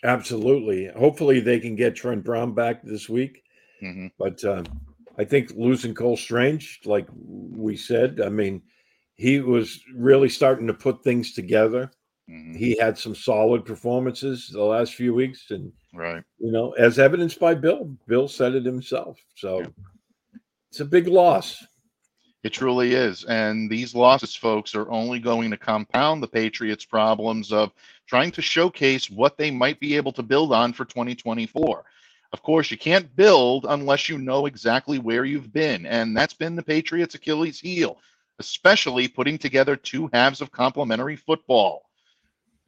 Absolutely. 0.02 0.88
Hopefully 0.96 1.40
they 1.40 1.60
can 1.60 1.76
get 1.76 1.94
Trent 1.94 2.24
Brown 2.24 2.54
back 2.54 2.82
this 2.82 3.08
week. 3.08 3.42
Mm-hmm. 3.82 4.08
But 4.18 4.42
uh, 4.44 4.62
I 5.18 5.24
think 5.24 5.52
losing 5.54 5.94
Cole 5.94 6.16
Strange, 6.16 6.80
like 6.84 7.06
we 7.14 7.76
said, 7.76 8.20
I 8.24 8.28
mean, 8.28 8.62
he 9.16 9.40
was 9.40 9.80
really 9.94 10.30
starting 10.30 10.66
to 10.66 10.74
put 10.74 11.04
things 11.04 11.34
together. 11.34 11.90
Mm-hmm. 12.30 12.54
He 12.54 12.78
had 12.78 12.96
some 12.96 13.14
solid 13.14 13.64
performances 13.64 14.48
the 14.48 14.62
last 14.62 14.94
few 14.94 15.12
weeks, 15.12 15.50
and 15.50 15.72
right, 15.92 16.22
you 16.38 16.52
know, 16.52 16.70
as 16.72 16.98
evidenced 16.98 17.40
by 17.40 17.54
Bill. 17.54 17.94
Bill 18.06 18.28
said 18.28 18.54
it 18.54 18.64
himself. 18.64 19.18
So 19.34 19.60
yeah. 19.60 19.66
It's 20.70 20.80
a 20.80 20.84
big 20.84 21.08
loss. 21.08 21.64
It 22.42 22.52
truly 22.52 22.94
is. 22.94 23.24
And 23.24 23.68
these 23.68 23.94
losses, 23.94 24.34
folks, 24.34 24.74
are 24.74 24.90
only 24.90 25.18
going 25.18 25.50
to 25.50 25.56
compound 25.56 26.22
the 26.22 26.28
Patriots' 26.28 26.84
problems 26.84 27.52
of 27.52 27.72
trying 28.06 28.30
to 28.32 28.42
showcase 28.42 29.10
what 29.10 29.36
they 29.36 29.50
might 29.50 29.78
be 29.78 29.96
able 29.96 30.12
to 30.12 30.22
build 30.22 30.52
on 30.52 30.72
for 30.72 30.84
2024. 30.84 31.84
Of 32.32 32.42
course, 32.42 32.70
you 32.70 32.78
can't 32.78 33.14
build 33.16 33.66
unless 33.68 34.08
you 34.08 34.16
know 34.16 34.46
exactly 34.46 34.98
where 34.98 35.24
you've 35.24 35.52
been. 35.52 35.84
And 35.84 36.16
that's 36.16 36.32
been 36.32 36.56
the 36.56 36.62
Patriots' 36.62 37.16
Achilles 37.16 37.60
heel, 37.60 37.98
especially 38.38 39.08
putting 39.08 39.36
together 39.36 39.76
two 39.76 40.08
halves 40.12 40.40
of 40.40 40.52
complementary 40.52 41.16
football. 41.16 41.89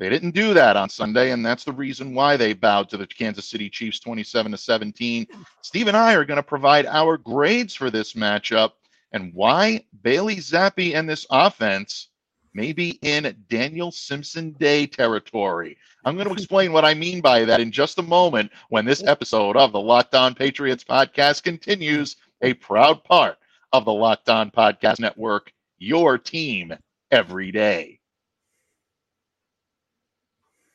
They 0.02 0.08
didn't 0.08 0.34
do 0.34 0.52
that 0.54 0.76
on 0.76 0.88
Sunday, 0.88 1.30
and 1.30 1.46
that's 1.46 1.62
the 1.62 1.72
reason 1.72 2.12
why 2.12 2.36
they 2.36 2.54
bowed 2.54 2.88
to 2.88 2.96
the 2.96 3.06
Kansas 3.06 3.48
City 3.48 3.70
Chiefs 3.70 4.00
27 4.00 4.50
to 4.50 4.58
17. 4.58 5.28
Steve 5.60 5.86
and 5.86 5.96
I 5.96 6.14
are 6.14 6.24
going 6.24 6.38
to 6.38 6.42
provide 6.42 6.86
our 6.86 7.16
grades 7.16 7.72
for 7.72 7.88
this 7.88 8.14
matchup 8.14 8.72
and 9.12 9.32
why 9.32 9.84
Bailey 10.02 10.38
Zappe 10.38 10.96
and 10.96 11.08
this 11.08 11.24
offense 11.30 12.08
may 12.52 12.72
be 12.72 12.98
in 13.02 13.44
Daniel 13.48 13.92
Simpson 13.92 14.50
Day 14.58 14.88
territory. 14.88 15.78
I'm 16.04 16.16
going 16.16 16.26
to 16.26 16.34
explain 16.34 16.72
what 16.72 16.84
I 16.84 16.94
mean 16.94 17.20
by 17.20 17.44
that 17.44 17.60
in 17.60 17.70
just 17.70 18.00
a 18.00 18.02
moment 18.02 18.50
when 18.70 18.84
this 18.84 19.04
episode 19.04 19.56
of 19.56 19.70
the 19.70 19.78
Locked 19.78 20.16
On 20.16 20.34
Patriots 20.34 20.82
podcast 20.82 21.44
continues, 21.44 22.16
a 22.40 22.54
proud 22.54 23.04
part 23.04 23.38
of 23.72 23.84
the 23.84 23.92
Locked 23.92 24.28
On 24.30 24.50
Podcast 24.50 24.98
Network, 24.98 25.52
your 25.78 26.18
team 26.18 26.74
every 27.12 27.52
day. 27.52 28.00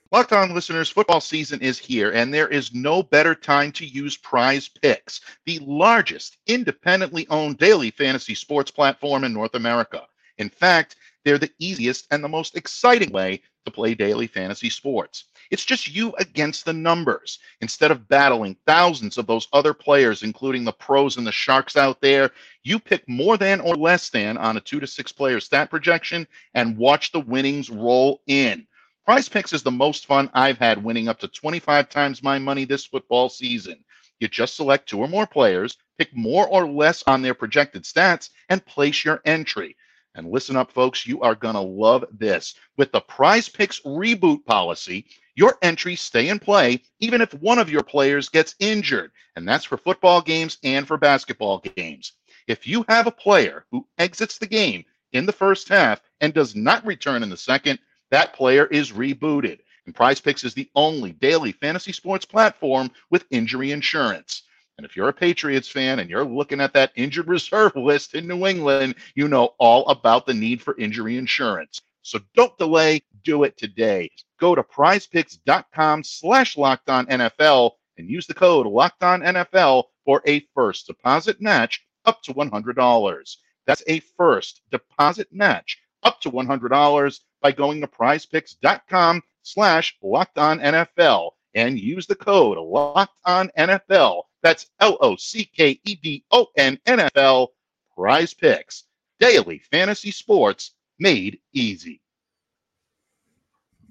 Locked 0.09 0.31
On 0.31 0.53
listeners, 0.53 0.89
football 0.89 1.19
season 1.19 1.59
is 1.59 1.77
here, 1.77 2.11
and 2.11 2.33
there 2.33 2.47
is 2.47 2.73
no 2.73 3.03
better 3.03 3.35
time 3.35 3.73
to 3.73 3.85
use 3.85 4.15
Prize 4.15 4.69
Picks, 4.69 5.19
the 5.45 5.59
largest 5.59 6.37
independently 6.47 7.27
owned 7.29 7.57
daily 7.57 7.91
fantasy 7.91 8.33
sports 8.33 8.71
platform 8.71 9.25
in 9.25 9.33
North 9.33 9.53
America. 9.53 10.07
In 10.37 10.49
fact, 10.49 10.95
they're 11.25 11.37
the 11.37 11.51
easiest 11.59 12.07
and 12.09 12.23
the 12.23 12.29
most 12.29 12.55
exciting 12.55 13.11
way 13.11 13.41
to 13.65 13.71
play 13.71 13.95
daily 13.95 14.27
fantasy 14.27 14.69
sports. 14.69 15.25
It's 15.51 15.65
just 15.65 15.93
you 15.93 16.13
against 16.19 16.63
the 16.63 16.71
numbers. 16.71 17.39
Instead 17.59 17.91
of 17.91 18.07
battling 18.07 18.55
thousands 18.65 19.17
of 19.17 19.27
those 19.27 19.49
other 19.51 19.73
players, 19.73 20.23
including 20.23 20.63
the 20.63 20.71
pros 20.71 21.17
and 21.17 21.27
the 21.27 21.33
sharks 21.33 21.75
out 21.75 21.99
there, 21.99 22.31
you 22.63 22.79
pick 22.79 23.07
more 23.09 23.35
than 23.35 23.59
or 23.59 23.75
less 23.75 24.09
than 24.09 24.37
on 24.37 24.55
a 24.55 24.61
two 24.61 24.79
to 24.79 24.87
six 24.87 25.11
player 25.11 25.41
stat 25.41 25.69
projection 25.69 26.25
and 26.53 26.77
watch 26.77 27.11
the 27.11 27.19
winnings 27.19 27.69
roll 27.69 28.21
in. 28.27 28.65
Prize 29.07 29.29
Picks 29.29 29.53
is 29.53 29.63
the 29.63 29.71
most 29.71 30.05
fun 30.05 30.29
I've 30.33 30.57
had 30.57 30.83
winning 30.83 31.07
up 31.07 31.17
to 31.19 31.29
25 31.29 31.87
times 31.87 32.21
my 32.21 32.37
money 32.39 32.65
this 32.65 32.85
football 32.85 33.29
season. 33.29 33.85
You 34.19 34.27
just 34.27 34.57
select 34.57 34.89
two 34.89 34.99
or 34.99 35.07
more 35.07 35.25
players, 35.25 35.77
pick 35.97 36.13
more 36.13 36.45
or 36.45 36.69
less 36.69 37.05
on 37.07 37.21
their 37.21 37.33
projected 37.33 37.83
stats, 37.83 38.31
and 38.49 38.65
place 38.65 39.05
your 39.05 39.21
entry. 39.23 39.77
And 40.15 40.29
listen 40.29 40.57
up, 40.57 40.73
folks, 40.73 41.07
you 41.07 41.21
are 41.21 41.35
going 41.35 41.53
to 41.53 41.61
love 41.61 42.03
this. 42.11 42.55
With 42.75 42.91
the 42.91 42.99
Prize 42.99 43.47
Picks 43.47 43.79
reboot 43.85 44.43
policy, 44.43 45.05
your 45.35 45.57
entries 45.61 46.01
stay 46.01 46.27
in 46.27 46.37
play 46.37 46.83
even 46.99 47.21
if 47.21 47.33
one 47.35 47.59
of 47.59 47.69
your 47.69 47.83
players 47.83 48.27
gets 48.27 48.55
injured. 48.59 49.11
And 49.37 49.47
that's 49.47 49.63
for 49.63 49.77
football 49.77 50.21
games 50.21 50.57
and 50.65 50.85
for 50.85 50.97
basketball 50.97 51.59
games. 51.77 52.11
If 52.45 52.67
you 52.67 52.83
have 52.89 53.07
a 53.07 53.11
player 53.11 53.63
who 53.71 53.87
exits 53.97 54.37
the 54.37 54.47
game 54.47 54.83
in 55.13 55.25
the 55.25 55.31
first 55.31 55.69
half 55.69 56.01
and 56.19 56.33
does 56.33 56.57
not 56.57 56.85
return 56.85 57.23
in 57.23 57.29
the 57.29 57.37
second, 57.37 57.79
that 58.11 58.33
player 58.33 58.65
is 58.67 58.91
rebooted. 58.91 59.59
And 59.85 59.95
Prize 59.95 60.19
Picks 60.19 60.43
is 60.43 60.53
the 60.53 60.69
only 60.75 61.13
daily 61.13 61.53
fantasy 61.53 61.93
sports 61.93 62.25
platform 62.25 62.91
with 63.09 63.25
injury 63.31 63.71
insurance. 63.71 64.43
And 64.77 64.85
if 64.85 64.95
you're 64.95 65.09
a 65.09 65.13
Patriots 65.13 65.67
fan 65.67 65.99
and 65.99 66.09
you're 66.09 66.25
looking 66.25 66.61
at 66.61 66.73
that 66.73 66.91
injured 66.95 67.27
reserve 67.27 67.73
list 67.75 68.13
in 68.13 68.27
New 68.27 68.45
England, 68.45 68.95
you 69.15 69.27
know 69.27 69.55
all 69.57 69.87
about 69.87 70.25
the 70.25 70.33
need 70.33 70.61
for 70.61 70.77
injury 70.77 71.17
insurance. 71.17 71.81
So 72.03 72.19
don't 72.35 72.57
delay, 72.57 73.01
do 73.23 73.43
it 73.43 73.57
today. 73.57 74.09
Go 74.39 74.55
to 74.55 74.63
prizepicks.com 74.63 76.03
slash 76.03 76.57
locked 76.57 76.89
on 76.89 77.05
NFL 77.07 77.71
and 77.97 78.09
use 78.09 78.27
the 78.27 78.33
code 78.33 78.67
locked 78.67 79.03
on 79.03 79.21
NFL 79.21 79.85
for 80.05 80.21
a 80.27 80.45
first 80.53 80.87
deposit 80.87 81.41
match 81.41 81.83
up 82.05 82.21
to 82.23 82.33
$100. 82.33 83.37
That's 83.65 83.83
a 83.87 83.99
first 84.15 84.61
deposit 84.71 85.27
match 85.33 85.79
up 86.03 86.21
to 86.21 86.31
$100 86.31 87.19
by 87.41 87.51
going 87.51 87.81
to 87.81 87.87
prizepicks.com 87.87 89.21
slash 89.43 89.97
locked 90.01 90.37
on 90.37 90.59
NFL 90.59 91.31
and 91.55 91.79
use 91.79 92.05
the 92.05 92.15
code 92.15 92.57
locked 92.57 93.17
on 93.25 93.49
NFL. 93.57 94.23
That's 94.43 94.69
L 94.79 94.97
O 95.01 95.15
C 95.15 95.45
K 95.45 95.79
E 95.83 95.95
D 95.95 96.23
O 96.31 96.47
N 96.57 96.79
NFL 96.85 97.47
prize 97.95 98.33
picks. 98.33 98.83
Daily 99.19 99.59
fantasy 99.71 100.11
sports 100.11 100.71
made 100.99 101.39
easy. 101.53 102.01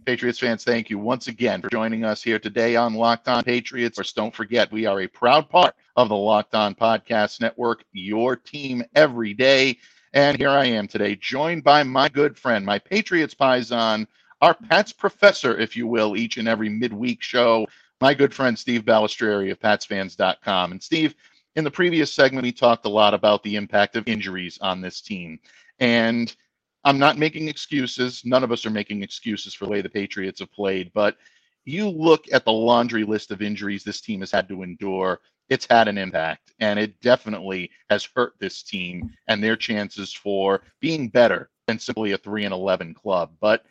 Patriots 0.06 0.38
fans, 0.38 0.62
thank 0.62 0.88
you 0.88 1.00
once 1.00 1.26
again 1.26 1.60
for 1.60 1.68
joining 1.68 2.04
us 2.04 2.22
here 2.22 2.38
today 2.38 2.76
on 2.76 2.94
Locked 2.94 3.26
On 3.26 3.42
Patriots. 3.42 3.98
Of 3.98 4.06
don't 4.14 4.32
forget, 4.32 4.70
we 4.70 4.86
are 4.86 5.00
a 5.00 5.08
proud 5.08 5.50
part 5.50 5.74
of 5.96 6.08
the 6.08 6.14
Locked 6.14 6.54
On 6.54 6.76
Podcast 6.76 7.40
Network, 7.40 7.84
your 7.90 8.36
team 8.36 8.84
every 8.94 9.34
day. 9.34 9.76
And 10.16 10.38
here 10.38 10.48
I 10.48 10.64
am 10.64 10.88
today, 10.88 11.14
joined 11.14 11.62
by 11.62 11.82
my 11.82 12.08
good 12.08 12.38
friend, 12.38 12.64
my 12.64 12.78
Patriots 12.78 13.34
Paisan, 13.34 14.06
our 14.40 14.54
Pats 14.54 14.90
professor, 14.90 15.58
if 15.58 15.76
you 15.76 15.86
will, 15.86 16.16
each 16.16 16.38
and 16.38 16.48
every 16.48 16.70
midweek 16.70 17.22
show, 17.22 17.66
my 18.00 18.14
good 18.14 18.32
friend 18.32 18.58
Steve 18.58 18.86
Balestrieri 18.86 19.50
of 19.50 19.60
PatsFans.com. 19.60 20.72
And 20.72 20.82
Steve, 20.82 21.14
in 21.56 21.64
the 21.64 21.70
previous 21.70 22.10
segment, 22.10 22.44
we 22.44 22.52
talked 22.52 22.86
a 22.86 22.88
lot 22.88 23.12
about 23.12 23.42
the 23.42 23.56
impact 23.56 23.94
of 23.94 24.08
injuries 24.08 24.56
on 24.62 24.80
this 24.80 25.02
team. 25.02 25.38
And 25.80 26.34
I'm 26.82 26.98
not 26.98 27.18
making 27.18 27.48
excuses. 27.48 28.22
None 28.24 28.42
of 28.42 28.50
us 28.50 28.64
are 28.64 28.70
making 28.70 29.02
excuses 29.02 29.52
for 29.52 29.66
the 29.66 29.70
way 29.70 29.82
the 29.82 29.90
Patriots 29.90 30.40
have 30.40 30.50
played. 30.50 30.92
But 30.94 31.18
you 31.66 31.90
look 31.90 32.24
at 32.32 32.46
the 32.46 32.52
laundry 32.52 33.04
list 33.04 33.32
of 33.32 33.42
injuries 33.42 33.84
this 33.84 34.00
team 34.00 34.20
has 34.20 34.30
had 34.30 34.48
to 34.48 34.62
endure, 34.62 35.20
it's 35.48 35.66
had 35.68 35.88
an 35.88 35.98
impact. 35.98 36.52
And 36.60 36.78
it 36.78 37.00
definitely 37.00 37.70
has 37.90 38.08
hurt 38.14 38.34
this 38.38 38.62
team 38.62 39.12
and 39.28 39.42
their 39.42 39.56
chances 39.56 40.12
for 40.12 40.62
being 40.80 41.08
better 41.08 41.50
than 41.66 41.78
simply 41.78 42.12
a 42.12 42.18
3 42.18 42.44
and 42.44 42.54
11 42.54 42.94
club. 42.94 43.32
But 43.40 43.64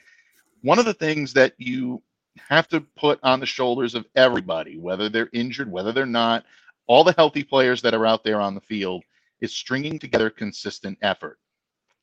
one 0.61 0.79
of 0.79 0.85
the 0.85 0.93
things 0.93 1.33
that 1.33 1.53
you 1.57 2.01
have 2.37 2.67
to 2.69 2.81
put 2.81 3.19
on 3.23 3.39
the 3.39 3.45
shoulders 3.45 3.95
of 3.95 4.05
everybody, 4.15 4.77
whether 4.77 5.09
they're 5.09 5.29
injured, 5.33 5.71
whether 5.71 5.91
they're 5.91 6.05
not, 6.05 6.45
all 6.87 7.03
the 7.03 7.13
healthy 7.13 7.43
players 7.43 7.81
that 7.81 7.93
are 7.93 8.05
out 8.05 8.23
there 8.23 8.41
on 8.41 8.53
the 8.55 8.61
field, 8.61 9.03
is 9.41 9.53
stringing 9.53 9.99
together 9.99 10.29
consistent 10.29 10.97
effort. 11.01 11.39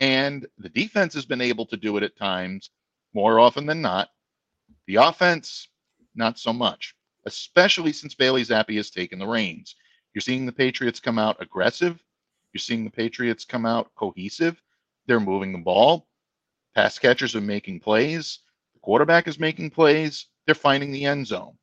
And 0.01 0.47
the 0.59 0.69
defense 0.69 1.15
has 1.15 1.25
been 1.25 1.41
able 1.41 1.67
to 1.67 1.77
do 1.77 1.97
it 1.97 2.03
at 2.03 2.17
times 2.17 2.71
more 3.15 3.39
often 3.39 3.67
than 3.67 3.81
not. 3.81 4.09
The 4.87 4.97
offense, 4.97 5.69
not 6.15 6.39
so 6.39 6.53
much, 6.53 6.95
especially 7.27 7.93
since 7.93 8.15
Bailey 8.15 8.43
Zappe 8.43 8.77
has 8.77 8.91
taken 8.91 9.19
the 9.19 9.27
reins. 9.27 9.77
You're 10.15 10.23
seeing 10.23 10.47
the 10.47 10.53
Patriots 10.53 11.01
come 11.01 11.19
out 11.19 11.41
aggressive. 11.41 12.03
You're 12.53 12.61
seeing 12.61 12.85
the 12.85 12.91
Patriots 12.91 13.45
come 13.45 13.65
out 13.65 13.91
cohesive. 13.95 14.61
They're 15.07 15.21
moving 15.21 15.53
the 15.53 15.59
ball. 15.59 16.09
Pass 16.75 16.99
catchers 16.99 17.35
are 17.35 17.41
making 17.41 17.81
plays. 17.81 18.41
The 18.75 18.81
quarterback 18.81 19.29
is 19.29 19.39
making 19.39 19.71
plays. 19.71 20.27
They're 20.47 20.55
finding 20.55 20.93
the 20.93 21.05
end 21.05 21.27
zone. 21.27 21.57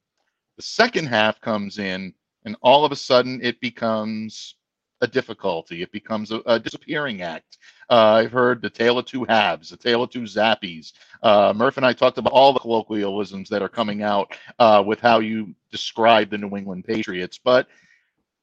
The 0.58 0.64
second 0.64 1.08
half 1.08 1.40
comes 1.42 1.80
in, 1.80 2.14
and 2.46 2.56
all 2.62 2.86
of 2.86 2.92
a 2.92 2.96
sudden 2.96 3.40
it 3.42 3.60
becomes 3.62 4.56
a 5.02 5.08
difficulty. 5.08 5.82
It 5.82 5.92
becomes 5.92 6.32
a, 6.32 6.42
a 6.46 6.60
disappearing 6.60 7.22
act. 7.22 7.58
Uh, 7.90 8.14
I've 8.24 8.32
heard 8.32 8.62
the 8.62 8.70
tale 8.70 9.00
of 9.00 9.06
two 9.06 9.24
halves, 9.24 9.70
the 9.70 9.78
tale 9.78 10.04
of 10.04 10.10
two 10.10 10.22
zappies. 10.22 10.94
Uh, 11.24 11.54
Murph 11.56 11.78
and 11.78 11.86
I 11.86 11.94
talked 11.94 12.18
about 12.18 12.34
all 12.34 12.54
the 12.54 12.60
colloquialisms 12.60 13.50
that 13.50 13.62
are 13.62 13.70
coming 13.70 14.04
out 14.04 14.38
uh, 14.60 14.84
with 14.86 15.00
how 15.00 15.20
you 15.20 15.56
describe 15.72 16.30
the 16.30 16.38
New 16.38 16.56
England 16.56 16.86
Patriots. 16.86 17.40
But 17.44 17.68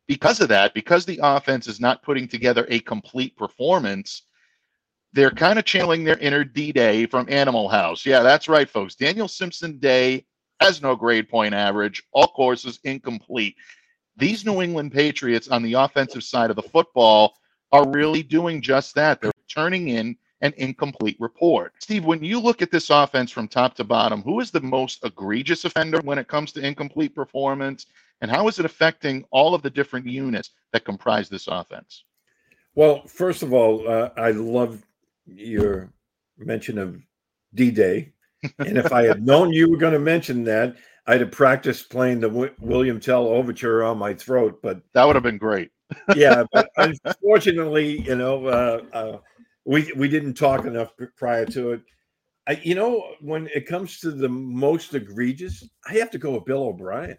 because 0.06 0.40
of 0.40 0.48
that, 0.48 0.74
because 0.74 1.04
the 1.04 1.20
offense 1.22 1.66
is 1.66 1.80
not 1.80 2.02
putting 2.02 2.28
together 2.28 2.66
a 2.68 2.80
complete 2.80 3.36
performance, 3.36 4.22
they're 5.12 5.30
kind 5.30 5.58
of 5.58 5.64
channeling 5.64 6.04
their 6.04 6.18
inner 6.18 6.44
D 6.44 6.72
Day 6.72 7.06
from 7.06 7.26
Animal 7.28 7.68
House. 7.68 8.04
Yeah, 8.04 8.22
that's 8.22 8.48
right, 8.48 8.68
folks. 8.68 8.94
Daniel 8.94 9.28
Simpson 9.28 9.78
Day 9.78 10.26
has 10.60 10.82
no 10.82 10.96
grade 10.96 11.28
point 11.28 11.54
average, 11.54 12.02
all 12.12 12.28
courses 12.28 12.80
incomplete 12.84 13.56
these 14.16 14.44
New 14.44 14.62
England 14.62 14.92
Patriots 14.92 15.48
on 15.48 15.62
the 15.62 15.74
offensive 15.74 16.24
side 16.24 16.50
of 16.50 16.56
the 16.56 16.62
football 16.62 17.36
are 17.72 17.88
really 17.88 18.22
doing 18.22 18.62
just 18.62 18.94
that. 18.94 19.20
They're 19.20 19.32
turning 19.48 19.88
in 19.88 20.16
an 20.40 20.52
incomplete 20.56 21.16
report. 21.18 21.72
Steve, 21.80 22.04
when 22.04 22.22
you 22.22 22.38
look 22.40 22.62
at 22.62 22.70
this 22.70 22.90
offense 22.90 23.30
from 23.30 23.48
top 23.48 23.74
to 23.76 23.84
bottom, 23.84 24.22
who 24.22 24.40
is 24.40 24.50
the 24.50 24.60
most 24.60 25.04
egregious 25.04 25.64
offender 25.64 26.00
when 26.02 26.18
it 26.18 26.28
comes 26.28 26.52
to 26.52 26.66
incomplete 26.66 27.14
performance? 27.14 27.86
And 28.20 28.30
how 28.30 28.48
is 28.48 28.58
it 28.58 28.64
affecting 28.64 29.24
all 29.30 29.54
of 29.54 29.62
the 29.62 29.70
different 29.70 30.06
units 30.06 30.50
that 30.72 30.84
comprise 30.84 31.28
this 31.28 31.48
offense? 31.48 32.04
Well, 32.74 33.06
first 33.06 33.42
of 33.42 33.52
all, 33.52 33.88
uh, 33.88 34.10
I 34.16 34.30
love 34.30 34.82
your 35.26 35.90
mention 36.38 36.78
of 36.78 37.00
D 37.54 37.70
Day. 37.70 38.12
and 38.58 38.78
if 38.78 38.92
I 38.92 39.04
had 39.04 39.24
known 39.24 39.52
you 39.52 39.70
were 39.70 39.76
going 39.78 39.94
to 39.94 39.98
mention 39.98 40.44
that, 40.44 40.76
I'd 41.06 41.20
have 41.20 41.30
practiced 41.30 41.90
playing 41.90 42.20
the 42.20 42.28
w- 42.28 42.54
William 42.60 42.98
Tell 42.98 43.26
overture 43.28 43.84
on 43.84 43.98
my 43.98 44.14
throat, 44.14 44.58
but 44.62 44.80
that 44.92 45.04
would 45.04 45.14
have 45.14 45.22
been 45.22 45.38
great. 45.38 45.70
yeah, 46.16 46.42
but 46.52 46.68
unfortunately, 46.76 48.00
you 48.00 48.16
know, 48.16 48.46
uh, 48.46 48.82
uh, 48.92 49.18
we 49.64 49.92
we 49.96 50.08
didn't 50.08 50.34
talk 50.34 50.64
enough 50.64 50.92
prior 51.16 51.46
to 51.46 51.72
it. 51.72 51.82
I, 52.48 52.60
you 52.62 52.74
know, 52.74 53.14
when 53.20 53.48
it 53.54 53.66
comes 53.66 54.00
to 54.00 54.10
the 54.10 54.28
most 54.28 54.94
egregious, 54.94 55.68
I 55.88 55.94
have 55.94 56.10
to 56.12 56.18
go 56.18 56.32
with 56.32 56.44
Bill 56.44 56.64
O'Brien 56.64 57.18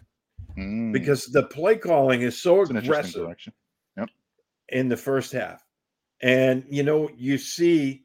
mm. 0.58 0.92
because 0.92 1.26
the 1.28 1.44
play 1.44 1.78
calling 1.78 2.22
is 2.22 2.42
so 2.42 2.66
That's 2.66 2.86
aggressive 2.86 3.36
yep. 3.98 4.10
in 4.70 4.90
the 4.90 4.98
first 4.98 5.32
half, 5.32 5.64
and 6.22 6.66
you 6.70 6.84
know, 6.84 7.10
you 7.16 7.38
see, 7.38 8.04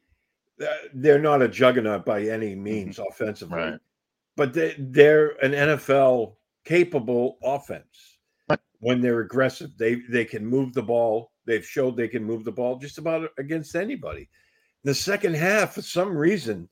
uh, 0.61 0.67
they're 0.93 1.19
not 1.19 1.41
a 1.41 1.49
juggernaut 1.49 2.05
by 2.05 2.23
any 2.23 2.55
means 2.55 2.99
mm-hmm. 2.99 3.07
offensively. 3.09 3.57
Right 3.57 3.79
but 4.35 4.53
they, 4.53 4.75
they're 4.77 5.31
an 5.43 5.51
NFL 5.51 6.35
capable 6.65 7.37
offense 7.43 8.17
when 8.79 9.01
they're 9.01 9.21
aggressive. 9.21 9.77
They 9.77 9.95
they 10.09 10.25
can 10.25 10.45
move 10.45 10.73
the 10.73 10.83
ball. 10.83 11.31
They've 11.45 11.65
showed 11.65 11.95
they 11.95 12.07
can 12.07 12.23
move 12.23 12.43
the 12.43 12.51
ball 12.51 12.77
just 12.77 12.97
about 12.97 13.29
against 13.37 13.75
anybody. 13.75 14.29
The 14.83 14.93
second 14.93 15.35
half, 15.35 15.75
for 15.75 15.81
some 15.81 16.15
reason, 16.15 16.69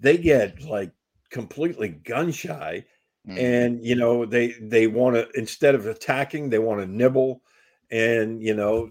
they 0.00 0.16
get 0.16 0.62
like 0.62 0.92
completely 1.30 1.88
gun 1.88 2.32
shy, 2.32 2.84
mm. 3.28 3.38
and 3.38 3.84
you 3.84 3.94
know 3.94 4.24
they 4.24 4.54
they 4.60 4.86
want 4.86 5.16
to 5.16 5.28
instead 5.38 5.74
of 5.74 5.86
attacking, 5.86 6.48
they 6.48 6.58
want 6.58 6.80
to 6.80 6.86
nibble, 6.86 7.42
and 7.90 8.42
you 8.42 8.54
know 8.54 8.90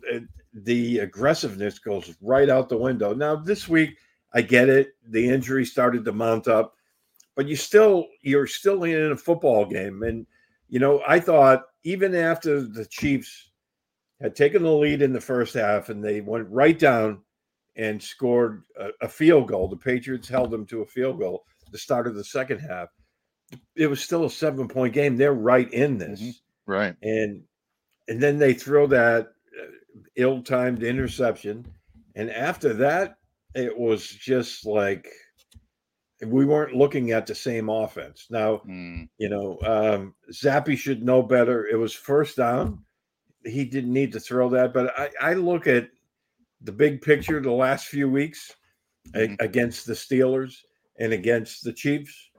the 0.53 1.00
aggressiveness 1.00 1.79
goes 1.79 2.15
right 2.22 2.50
out 2.50 2.70
the 2.70 2.77
window. 2.77 3.13
Now 3.13 3.36
this 3.36 3.67
week, 3.67 3.98
I 4.34 4.41
get 4.41 4.70
it. 4.70 4.89
The 5.10 5.27
injury 5.27 5.65
started 5.65 6.06
to 6.06 6.12
mount 6.12 6.48
up, 6.48 6.75
but 7.38 7.48
you 7.48 7.56
still 7.56 8.08
you're 8.24 8.48
still 8.48 8.84
in 8.84 9.12
a 9.12 9.15
football 9.15 9.65
game, 9.65 10.03
and 10.03 10.25
you 10.67 10.79
know 10.79 11.01
I 11.08 11.22
thought 11.22 11.67
even 11.84 12.13
after 12.15 12.62
the 12.62 12.86
Chiefs 12.86 13.51
had 14.20 14.36
taken 14.36 14.63
the 14.63 14.72
lead 14.72 15.03
in 15.03 15.13
the 15.13 15.22
first 15.22 15.53
half 15.53 15.89
and 15.89 16.03
they 16.03 16.20
went 16.20 16.50
right 16.50 16.77
down 16.77 17.22
and 17.75 18.01
scored 18.01 18.63
a, 18.77 18.89
a 19.03 19.08
field 19.08 19.48
goal, 19.48 19.67
the 19.67 19.77
Patriots 19.77 20.27
held 20.27 20.50
them 20.50 20.65
to 20.65 20.82
a 20.82 20.86
field 20.86 21.20
goal. 21.20 21.46
The 21.72 21.77
start 21.77 22.08
of 22.08 22.15
the 22.15 22.24
second 22.24 22.58
half, 22.58 22.89
it 23.75 23.86
was 23.86 24.01
still 24.01 24.25
a 24.25 24.29
seven 24.32 24.67
point 24.67 24.96
game. 24.96 25.15
They're 25.15 25.34
right 25.34 25.72
in 25.72 26.00
this, 26.00 26.20
mm-hmm. 26.20 26.72
right? 26.72 26.96
And 27.03 27.44
and 28.08 28.20
then 28.20 28.39
they 28.39 28.56
throw 28.56 28.88
that 28.88 29.27
uh, 29.62 29.65
ill-timed 30.15 30.82
interception, 30.82 31.67
and 32.15 32.32
after 32.32 32.74
that, 32.74 33.17
it 33.53 33.77
was 33.77 34.08
just 34.08 34.65
like 34.65 35.08
we 36.25 36.45
weren't 36.45 36.75
looking 36.75 37.12
at 37.12 37.27
the 37.27 37.36
same 37.36 37.69
offense. 37.69 38.27
Now, 38.29 38.62
mm. 38.67 39.07
you 39.17 39.29
know, 39.29 39.59
um, 39.63 40.15
Zappe 40.31 40.77
should 40.77 41.03
know 41.03 41.21
better. 41.21 41.67
It 41.67 41.75
was 41.75 41.93
first 41.93 42.38
down. 42.38 42.83
He 43.45 43.65
didn't 43.65 43.93
need 43.93 44.12
to 44.13 44.19
throw 44.19 44.50
that, 44.50 44.74
but 44.74 44.97
I, 44.97 45.09
I 45.21 45.33
look 45.33 45.67
at 45.67 45.89
the 46.62 46.71
big 46.71 47.01
picture 47.01 47.39
the 47.39 47.51
last 47.51 47.86
few 47.86 48.09
weeks 48.09 48.55
mm-hmm. 49.09 49.36
a, 49.39 49.43
against 49.43 49.86
the 49.86 49.93
Steelers 49.93 50.55
and 51.00 51.13
against 51.13 51.63
the 51.63 51.74
Chiefs 51.74 52.29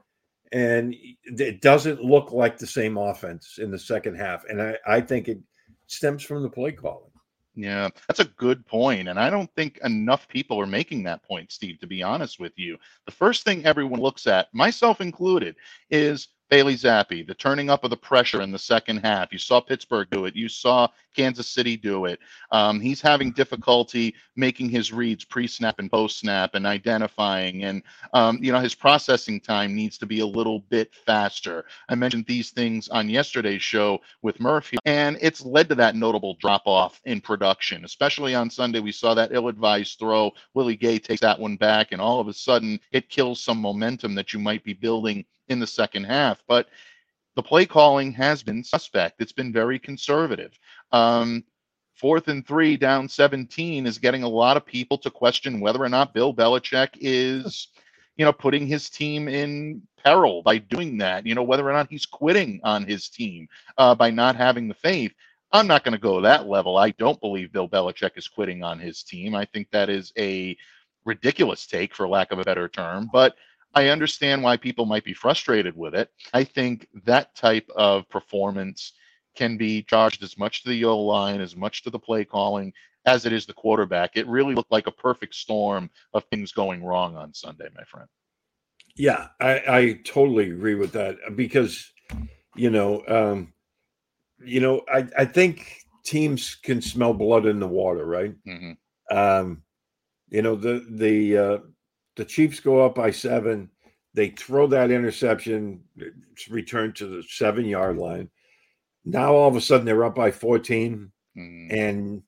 and 0.51 0.95
it 1.23 1.61
doesn't 1.61 2.03
look 2.03 2.31
like 2.31 2.57
the 2.57 2.67
same 2.67 2.97
offense 2.97 3.59
in 3.59 3.69
the 3.69 3.79
second 3.79 4.15
half. 4.15 4.45
And 4.45 4.61
I, 4.61 4.77
I 4.85 5.01
think 5.01 5.27
it 5.27 5.39
stems 5.87 6.23
from 6.23 6.41
the 6.41 6.49
play 6.49 6.71
calling. 6.71 7.08
Yeah, 7.55 7.89
that's 8.07 8.19
a 8.19 8.25
good 8.25 8.65
point. 8.65 9.09
And 9.09 9.19
I 9.19 9.29
don't 9.29 9.53
think 9.55 9.79
enough 9.83 10.27
people 10.27 10.59
are 10.61 10.65
making 10.67 11.03
that 11.03 11.23
point, 11.23 11.51
Steve, 11.51 11.79
to 11.79 11.87
be 11.87 12.01
honest 12.03 12.39
with 12.39 12.53
you. 12.55 12.77
The 13.05 13.11
first 13.11 13.43
thing 13.43 13.65
everyone 13.65 13.99
looks 13.99 14.27
at, 14.27 14.53
myself 14.53 15.01
included, 15.01 15.55
is 15.89 16.29
Bailey 16.49 16.75
Zappe, 16.75 17.27
the 17.27 17.35
turning 17.35 17.69
up 17.69 17.83
of 17.83 17.91
the 17.91 17.97
pressure 17.97 18.41
in 18.41 18.51
the 18.51 18.59
second 18.59 18.97
half. 18.97 19.31
You 19.31 19.37
saw 19.37 19.61
Pittsburgh 19.61 20.07
do 20.09 20.25
it. 20.25 20.35
You 20.35 20.49
saw 20.49 20.87
Kansas 21.15 21.47
City 21.47 21.77
do 21.77 22.05
it. 22.05 22.19
Um, 22.51 22.79
he's 22.79 23.01
having 23.01 23.31
difficulty 23.31 24.15
making 24.35 24.69
his 24.69 24.91
reads 24.91 25.23
pre-snap 25.25 25.79
and 25.79 25.91
post-snap 25.91 26.55
and 26.55 26.65
identifying, 26.65 27.63
and 27.63 27.83
um, 28.13 28.39
you 28.41 28.51
know 28.51 28.59
his 28.59 28.73
processing 28.73 29.39
time 29.39 29.75
needs 29.75 29.97
to 29.99 30.05
be 30.05 30.21
a 30.21 30.25
little 30.25 30.61
bit 30.69 30.93
faster. 31.05 31.65
I 31.89 31.95
mentioned 31.95 32.25
these 32.27 32.51
things 32.51 32.87
on 32.89 33.09
yesterday's 33.09 33.61
show 33.61 33.99
with 34.21 34.39
Murphy, 34.39 34.77
and 34.85 35.17
it's 35.21 35.45
led 35.45 35.69
to 35.69 35.75
that 35.75 35.95
notable 35.95 36.35
drop-off 36.39 37.01
in 37.05 37.21
production. 37.21 37.85
Especially 37.85 38.33
on 38.33 38.49
Sunday, 38.49 38.79
we 38.79 38.91
saw 38.91 39.13
that 39.13 39.33
ill-advised 39.33 39.99
throw. 39.99 40.31
Willie 40.53 40.75
Gay 40.75 40.99
takes 40.99 41.21
that 41.21 41.39
one 41.39 41.57
back, 41.57 41.91
and 41.91 42.01
all 42.01 42.19
of 42.19 42.27
a 42.27 42.33
sudden, 42.33 42.79
it 42.91 43.09
kills 43.09 43.43
some 43.43 43.59
momentum 43.59 44.15
that 44.15 44.33
you 44.33 44.39
might 44.39 44.63
be 44.63 44.73
building 44.73 45.25
in 45.49 45.59
the 45.59 45.67
second 45.67 46.05
half. 46.05 46.41
But 46.47 46.67
the 47.35 47.43
play 47.43 47.65
calling 47.65 48.11
has 48.13 48.43
been 48.43 48.63
suspect. 48.63 49.21
It's 49.21 49.31
been 49.31 49.53
very 49.53 49.79
conservative. 49.79 50.57
Um, 50.91 51.43
fourth 51.95 52.27
and 52.27 52.45
three 52.45 52.77
down 52.77 53.07
17 53.07 53.85
is 53.85 53.97
getting 53.97 54.23
a 54.23 54.29
lot 54.29 54.57
of 54.57 54.65
people 54.65 54.97
to 54.99 55.11
question 55.11 55.59
whether 55.59 55.81
or 55.83 55.89
not 55.89 56.13
Bill 56.13 56.33
Belichick 56.33 56.89
is, 56.99 57.67
you 58.17 58.25
know, 58.25 58.33
putting 58.33 58.67
his 58.67 58.89
team 58.89 59.27
in 59.27 59.81
peril 60.03 60.41
by 60.41 60.57
doing 60.57 60.97
that. 60.99 61.25
You 61.25 61.35
know, 61.35 61.43
whether 61.43 61.69
or 61.69 61.73
not 61.73 61.89
he's 61.89 62.05
quitting 62.05 62.59
on 62.63 62.85
his 62.85 63.09
team 63.09 63.47
uh, 63.77 63.95
by 63.95 64.11
not 64.11 64.35
having 64.35 64.67
the 64.67 64.73
faith. 64.73 65.13
I'm 65.51 65.67
not 65.67 65.83
going 65.83 65.93
to 65.93 65.99
go 65.99 66.21
that 66.21 66.47
level. 66.47 66.77
I 66.77 66.91
don't 66.91 67.19
believe 67.19 67.51
Bill 67.51 67.67
Belichick 67.67 68.17
is 68.17 68.27
quitting 68.27 68.63
on 68.63 68.79
his 68.79 69.03
team. 69.03 69.33
I 69.33 69.45
think 69.45 69.69
that 69.71 69.89
is 69.89 70.13
a 70.17 70.55
ridiculous 71.05 71.65
take, 71.65 71.95
for 71.95 72.07
lack 72.07 72.31
of 72.31 72.39
a 72.39 72.43
better 72.43 72.67
term. 72.67 73.09
But 73.11 73.35
I 73.75 73.89
understand 73.89 74.43
why 74.43 74.57
people 74.57 74.85
might 74.85 75.03
be 75.03 75.13
frustrated 75.13 75.75
with 75.75 75.93
it. 75.93 76.11
I 76.33 76.43
think 76.43 76.87
that 77.05 77.35
type 77.35 77.69
of 77.75 78.09
performance 78.09 78.93
can 79.35 79.57
be 79.57 79.83
charged 79.83 80.23
as 80.23 80.37
much 80.37 80.63
to 80.63 80.69
the 80.69 80.85
O 80.85 80.99
line, 80.99 81.39
as 81.39 81.55
much 81.55 81.83
to 81.83 81.89
the 81.89 81.99
play 81.99 82.25
calling 82.25 82.73
as 83.05 83.25
it 83.25 83.33
is 83.33 83.45
the 83.45 83.53
quarterback. 83.53 84.11
It 84.15 84.27
really 84.27 84.55
looked 84.55 84.71
like 84.71 84.87
a 84.87 84.91
perfect 84.91 85.35
storm 85.35 85.89
of 86.13 86.23
things 86.25 86.51
going 86.51 86.83
wrong 86.83 87.15
on 87.15 87.33
Sunday, 87.33 87.67
my 87.75 87.83
friend. 87.83 88.07
Yeah, 88.95 89.27
I, 89.39 89.61
I 89.67 89.99
totally 90.03 90.51
agree 90.51 90.75
with 90.75 90.91
that 90.91 91.17
because, 91.35 91.91
you 92.55 92.69
know, 92.69 93.03
um, 93.07 93.53
you 94.43 94.59
know, 94.59 94.83
I, 94.91 95.07
I 95.17 95.25
think 95.25 95.85
teams 96.03 96.55
can 96.55 96.81
smell 96.81 97.13
blood 97.13 97.45
in 97.45 97.59
the 97.59 97.67
water, 97.67 98.05
right? 98.05 98.33
Mm-hmm. 98.45 99.17
Um, 99.17 99.63
you 100.29 100.41
know, 100.41 100.55
the 100.55 100.85
the 100.89 101.37
uh, 101.37 101.57
the 102.19 102.25
Chiefs 102.25 102.59
go 102.59 102.85
up 102.85 102.95
by 102.95 103.11
seven. 103.11 103.69
They 104.13 104.31
throw 104.31 104.67
that 104.67 104.91
interception, 104.91 105.79
return 106.49 106.91
to 106.95 107.07
the 107.07 107.23
seven 107.23 107.63
yard 107.63 107.95
line. 107.97 108.29
Now 109.05 109.35
all 109.35 109.47
of 109.47 109.55
a 109.55 109.61
sudden 109.61 109.85
they're 109.85 110.03
up 110.03 110.15
by 110.15 110.29
14 110.29 111.09
mm. 111.37 111.67
and 111.73 112.21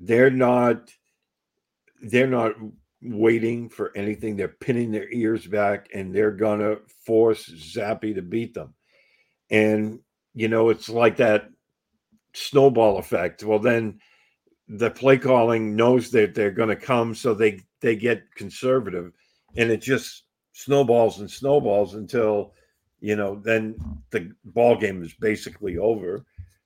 they're 0.00 0.30
not 0.30 0.90
they're 2.00 2.26
not 2.26 2.52
waiting 3.02 3.68
for 3.68 3.94
anything. 3.94 4.36
They're 4.36 4.48
pinning 4.48 4.90
their 4.90 5.12
ears 5.12 5.46
back 5.46 5.88
and 5.92 6.14
they're 6.14 6.30
gonna 6.30 6.76
force 7.04 7.46
Zappe 7.46 8.14
to 8.14 8.22
beat 8.22 8.54
them. 8.54 8.72
And 9.50 10.00
you 10.32 10.48
know, 10.48 10.70
it's 10.70 10.88
like 10.88 11.18
that 11.18 11.50
snowball 12.32 12.96
effect. 12.96 13.44
Well, 13.44 13.58
then 13.58 14.00
the 14.66 14.90
play 14.90 15.18
calling 15.18 15.76
knows 15.76 16.10
that 16.12 16.34
they're 16.34 16.50
going 16.52 16.70
to 16.70 16.76
come, 16.76 17.14
so 17.14 17.34
they 17.34 17.60
they 17.80 17.96
get 17.96 18.34
conservative, 18.34 19.12
and 19.56 19.70
it 19.70 19.82
just 19.82 20.24
snowballs 20.52 21.20
and 21.20 21.30
snowballs 21.30 21.94
until 21.94 22.52
you 23.00 23.16
know 23.16 23.40
then 23.44 23.76
the 24.10 24.32
ball 24.44 24.76
game 24.76 25.02
is 25.02 25.14
basically 25.14 25.78
over. 25.78 26.24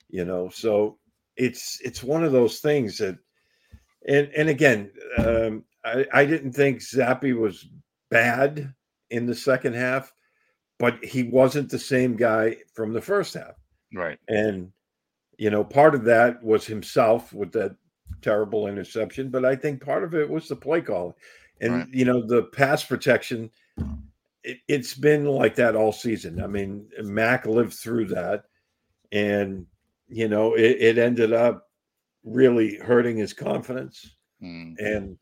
You 0.09 0.25
know, 0.25 0.49
so 0.49 0.97
it's 1.35 1.79
it's 1.83 2.03
one 2.03 2.23
of 2.23 2.31
those 2.31 2.59
things 2.59 2.97
that, 2.99 3.17
and 4.07 4.29
and 4.35 4.49
again, 4.49 4.91
um, 5.17 5.63
I 5.83 6.05
I 6.13 6.25
didn't 6.25 6.53
think 6.53 6.79
Zappe 6.79 7.37
was 7.37 7.67
bad 8.09 8.73
in 9.09 9.25
the 9.25 9.35
second 9.35 9.75
half, 9.75 10.13
but 10.79 11.03
he 11.03 11.23
wasn't 11.23 11.69
the 11.69 11.79
same 11.79 12.15
guy 12.15 12.57
from 12.73 12.93
the 12.93 13.01
first 13.01 13.33
half. 13.33 13.55
Right. 13.93 14.19
And 14.27 14.71
you 15.37 15.49
know, 15.49 15.63
part 15.63 15.95
of 15.95 16.03
that 16.05 16.41
was 16.43 16.65
himself 16.65 17.33
with 17.33 17.51
that 17.53 17.75
terrible 18.21 18.67
interception, 18.67 19.29
but 19.29 19.45
I 19.45 19.55
think 19.55 19.83
part 19.83 20.03
of 20.03 20.13
it 20.13 20.29
was 20.29 20.47
the 20.47 20.55
play 20.55 20.81
call. 20.81 21.15
And, 21.61 21.73
right. 21.73 21.87
you 21.91 22.05
know, 22.05 22.25
the 22.25 22.43
pass 22.43 22.83
protection, 22.83 23.49
it, 24.43 24.59
has 24.69 24.93
been 24.93 25.25
like 25.25 25.55
that 25.55 25.75
all 25.75 25.91
season. 25.91 26.41
I 26.43 26.47
mean, 26.47 26.87
Mac 27.01 27.45
lived 27.45 27.73
through 27.73 28.07
that. 28.07 28.43
And, 29.11 29.65
you 30.07 30.27
know, 30.27 30.55
it, 30.55 30.77
it 30.79 30.97
ended 30.97 31.31
up 31.31 31.69
really 32.23 32.77
hurting 32.77 33.17
his 33.17 33.33
confidence. 33.33 34.15
Mm. 34.43 34.75
And 34.79 35.17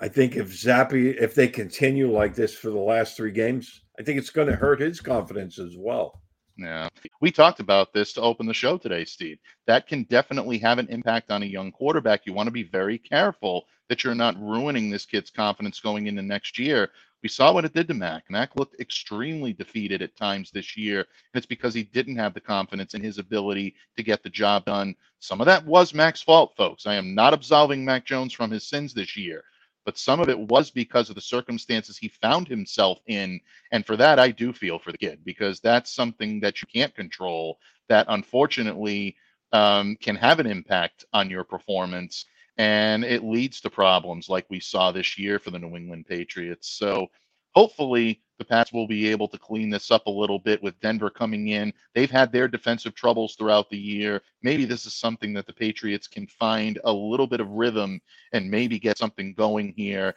I 0.00 0.08
think 0.08 0.36
if 0.36 0.50
Zappe, 0.50 1.16
if 1.20 1.34
they 1.34 1.48
continue 1.48 2.12
like 2.12 2.34
this 2.34 2.54
for 2.54 2.70
the 2.70 2.78
last 2.78 3.16
three 3.16 3.32
games, 3.32 3.82
I 3.98 4.02
think 4.02 4.18
it's 4.18 4.30
going 4.30 4.48
to 4.48 4.56
hurt 4.56 4.80
his 4.80 5.00
confidence 5.00 5.58
as 5.58 5.76
well. 5.76 6.22
Yeah. 6.56 6.88
We 7.20 7.32
talked 7.32 7.58
about 7.58 7.92
this 7.92 8.12
to 8.12 8.20
open 8.20 8.46
the 8.46 8.54
show 8.54 8.78
today, 8.78 9.04
Steve. 9.04 9.38
That 9.66 9.88
can 9.88 10.04
definitely 10.04 10.58
have 10.58 10.78
an 10.78 10.88
impact 10.88 11.30
on 11.30 11.42
a 11.42 11.46
young 11.46 11.72
quarterback. 11.72 12.26
You 12.26 12.32
want 12.32 12.46
to 12.46 12.52
be 12.52 12.62
very 12.62 12.96
careful 12.98 13.66
that 13.88 14.04
you're 14.04 14.14
not 14.14 14.40
ruining 14.40 14.88
this 14.88 15.04
kid's 15.04 15.30
confidence 15.30 15.80
going 15.80 16.06
into 16.06 16.22
next 16.22 16.58
year. 16.58 16.90
We 17.22 17.28
saw 17.28 17.52
what 17.52 17.64
it 17.64 17.74
did 17.74 17.88
to 17.88 17.94
Mac. 17.94 18.24
Mac 18.30 18.54
looked 18.54 18.78
extremely 18.80 19.52
defeated 19.52 20.02
at 20.02 20.14
times 20.16 20.50
this 20.50 20.76
year, 20.76 20.98
and 21.00 21.06
it's 21.34 21.46
because 21.46 21.74
he 21.74 21.84
didn't 21.84 22.16
have 22.16 22.34
the 22.34 22.40
confidence 22.40 22.94
in 22.94 23.02
his 23.02 23.18
ability 23.18 23.74
to 23.96 24.02
get 24.02 24.22
the 24.22 24.30
job 24.30 24.66
done. 24.66 24.94
Some 25.20 25.40
of 25.40 25.46
that 25.46 25.64
was 25.64 25.94
Mac's 25.94 26.22
fault, 26.22 26.52
folks. 26.56 26.86
I 26.86 26.94
am 26.94 27.14
not 27.14 27.34
absolving 27.34 27.84
Mac 27.84 28.04
Jones 28.04 28.32
from 28.32 28.50
his 28.50 28.68
sins 28.68 28.94
this 28.94 29.16
year 29.16 29.42
but 29.84 29.98
some 29.98 30.20
of 30.20 30.28
it 30.28 30.38
was 30.38 30.70
because 30.70 31.08
of 31.08 31.14
the 31.14 31.20
circumstances 31.20 31.96
he 31.96 32.08
found 32.08 32.48
himself 32.48 32.98
in. 33.06 33.40
And 33.70 33.86
for 33.86 33.96
that, 33.96 34.18
I 34.18 34.30
do 34.30 34.52
feel 34.52 34.78
for 34.78 34.92
the 34.92 34.98
kid 34.98 35.20
because 35.24 35.60
that's 35.60 35.94
something 35.94 36.40
that 36.40 36.62
you 36.62 36.68
can't 36.72 36.94
control 36.94 37.58
that 37.88 38.06
unfortunately 38.08 39.16
um, 39.52 39.96
can 39.96 40.16
have 40.16 40.40
an 40.40 40.46
impact 40.46 41.04
on 41.12 41.30
your 41.30 41.44
performance. 41.44 42.24
And 42.56 43.04
it 43.04 43.24
leads 43.24 43.60
to 43.62 43.70
problems 43.70 44.28
like 44.28 44.46
we 44.48 44.60
saw 44.60 44.92
this 44.92 45.18
year 45.18 45.38
for 45.38 45.50
the 45.50 45.58
New 45.58 45.76
England 45.76 46.06
Patriots. 46.06 46.70
So 46.70 47.08
hopefully 47.54 48.22
the 48.38 48.44
Pats 48.44 48.72
will 48.72 48.86
be 48.86 49.08
able 49.08 49.28
to 49.28 49.38
clean 49.38 49.70
this 49.70 49.90
up 49.90 50.06
a 50.06 50.10
little 50.10 50.38
bit 50.38 50.62
with 50.62 50.78
Denver 50.80 51.10
coming 51.10 51.48
in. 51.48 51.72
They've 51.94 52.10
had 52.10 52.32
their 52.32 52.48
defensive 52.48 52.94
troubles 52.94 53.36
throughout 53.36 53.70
the 53.70 53.78
year. 53.78 54.22
Maybe 54.42 54.64
this 54.64 54.86
is 54.86 54.94
something 54.94 55.32
that 55.34 55.46
the 55.46 55.52
Patriots 55.52 56.08
can 56.08 56.26
find 56.26 56.78
a 56.84 56.92
little 56.92 57.26
bit 57.26 57.40
of 57.40 57.48
rhythm 57.50 58.00
and 58.32 58.50
maybe 58.50 58.78
get 58.78 58.98
something 58.98 59.34
going 59.34 59.74
here. 59.76 60.14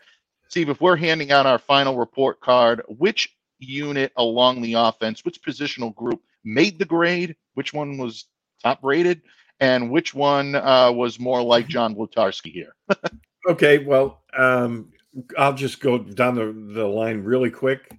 Steve, 0.47 0.69
if 0.69 0.81
we're 0.81 0.95
handing 0.95 1.31
out 1.31 1.45
our 1.45 1.59
final 1.59 1.97
report 1.97 2.39
card, 2.39 2.81
which 2.87 3.29
unit 3.59 4.11
along 4.17 4.61
the 4.61 4.73
offense, 4.73 5.25
which 5.25 5.41
positional 5.41 5.93
group 5.93 6.21
made 6.43 6.79
the 6.79 6.85
grade, 6.85 7.35
which 7.55 7.73
one 7.73 7.97
was 7.97 8.25
top 8.63 8.79
rated, 8.83 9.21
and 9.59 9.91
which 9.91 10.13
one 10.13 10.55
uh, 10.55 10.91
was 10.91 11.19
more 11.19 11.41
like 11.41 11.67
John 11.67 11.95
Blutarsky 11.95 12.51
here? 12.51 12.75
okay, 13.49 13.79
well, 13.79 14.21
um, 14.37 14.91
I'll 15.37 15.53
just 15.53 15.79
go 15.79 15.97
down 15.97 16.35
the, 16.35 16.73
the 16.73 16.87
line 16.87 17.23
really 17.23 17.51
quick. 17.51 17.89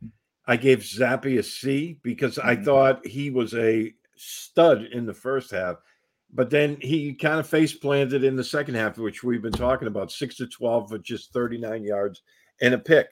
I 0.46 0.56
gave 0.56 0.80
Zappe 0.80 1.38
a 1.38 1.42
C 1.42 1.98
because 2.02 2.38
I 2.38 2.54
mm-hmm. 2.54 2.64
thought 2.64 3.06
he 3.06 3.30
was 3.30 3.54
a 3.54 3.92
stud 4.16 4.84
in 4.92 5.06
the 5.06 5.14
first 5.14 5.50
half, 5.50 5.76
but 6.32 6.50
then 6.50 6.78
he 6.80 7.14
kind 7.14 7.38
of 7.38 7.46
face 7.46 7.74
planted 7.74 8.24
in 8.24 8.36
the 8.36 8.44
second 8.44 8.74
half, 8.74 8.98
which 8.98 9.22
we've 9.22 9.42
been 9.42 9.52
talking 9.52 9.88
about 9.88 10.10
six 10.10 10.36
to 10.36 10.46
12 10.46 10.90
for 10.90 10.98
just 10.98 11.32
39 11.32 11.84
yards 11.84 12.22
and 12.60 12.74
a 12.74 12.78
pick. 12.78 13.08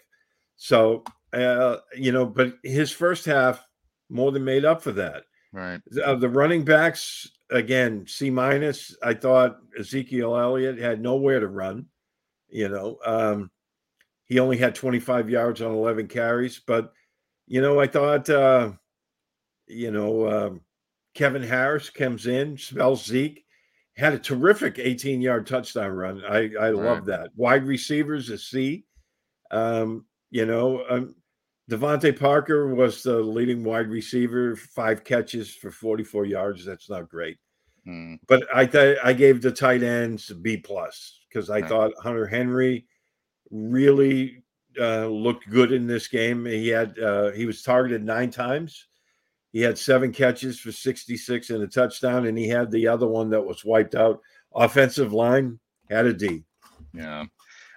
So, 0.57 1.05
uh, 1.33 1.79
you 1.95 2.13
know, 2.13 2.25
but 2.25 2.55
his 2.63 2.91
first 2.91 3.27
half 3.27 3.67
more 4.09 4.33
than 4.33 4.45
made 4.45 4.65
up 4.65 4.83
for 4.83 4.93
that. 4.93 5.25
Right. 5.53 5.81
Uh, 6.05 6.15
the 6.15 6.29
running 6.29 6.65
backs, 6.65 7.29
again, 7.51 8.07
C 8.07 8.31
minus. 8.31 8.97
I 9.03 9.15
thought 9.15 9.59
Ezekiel 9.79 10.37
Elliott 10.37 10.79
had 10.79 11.01
nowhere 11.01 11.41
to 11.41 11.49
run. 11.49 11.87
You 12.49 12.69
know, 12.69 12.99
um, 13.05 13.51
he 14.27 14.39
only 14.39 14.57
had 14.57 14.75
25 14.75 15.31
yards 15.31 15.63
on 15.63 15.73
11 15.73 16.09
carries, 16.09 16.59
but 16.59 16.93
you 17.47 17.61
know, 17.61 17.81
I 17.81 17.87
thought, 17.87 18.29
uh, 18.29 18.73
you 19.69 19.91
know, 19.91 20.29
um, 20.29 20.61
Kevin 21.15 21.43
Harris 21.43 21.91
comes 21.91 22.27
in, 22.27 22.59
spells 22.59 23.05
Zeke, 23.05 23.45
had 23.97 24.13
a 24.13 24.19
terrific 24.19 24.79
18 24.79 25.21
yard 25.21 25.47
touchdown 25.47 25.93
run. 25.93 26.23
I, 26.29 26.37
I 26.37 26.71
right. 26.71 26.75
love 26.75 27.07
that. 27.07 27.31
Wide 27.37 27.65
receivers, 27.65 28.31
a 28.31 28.39
C. 28.39 28.85
Um, 29.51 30.05
you 30.31 30.45
know, 30.45 30.85
um, 30.91 31.15
DeVante 31.71 32.19
Parker 32.19 32.75
was 32.75 33.03
the 33.03 33.17
leading 33.17 33.65
wide 33.65 33.89
receiver, 33.89 34.57
five 34.57 35.05
catches 35.05 35.55
for 35.55 35.71
44 35.71 36.27
yards. 36.27 36.65
That's 36.65 36.91
not 36.91 37.09
great. 37.09 37.39
Hmm. 37.85 38.15
But 38.29 38.47
I 38.55 38.67
th- 38.67 38.99
I 39.03 39.13
gave 39.13 39.41
the 39.41 39.53
tight 39.53 39.83
ends 39.83 40.31
B 40.31 40.57
plus 40.57 41.21
because 41.29 41.51
I 41.51 41.61
right. 41.61 41.69
thought 41.69 41.93
Hunter 42.03 42.27
Henry 42.27 42.87
really 43.51 44.43
uh, 44.79 45.07
looked 45.07 45.49
good 45.49 45.73
in 45.73 45.87
this 45.87 46.09
game. 46.09 46.45
He 46.45 46.69
had 46.69 46.99
uh, 46.99 47.31
he 47.33 47.47
was 47.47 47.63
targeted 47.63 48.05
nine 48.05 48.31
times. 48.31 48.87
He 49.53 49.63
had 49.63 49.79
seven 49.79 50.13
catches 50.13 50.61
for 50.61 50.71
66 50.71 51.51
and 51.51 51.63
a 51.63 51.67
touchdown, 51.67 52.27
and 52.27 52.37
he 52.37 52.49
had 52.49 52.71
the 52.71 52.89
other 52.89 53.07
one 53.07 53.31
that 53.31 53.41
was 53.41 53.65
wiped 53.65 53.95
out. 53.95 54.21
Offensive 54.55 55.13
line 55.13 55.59
had 55.89 56.07
a 56.07 56.13
D. 56.13 56.45
Yeah. 56.93 57.25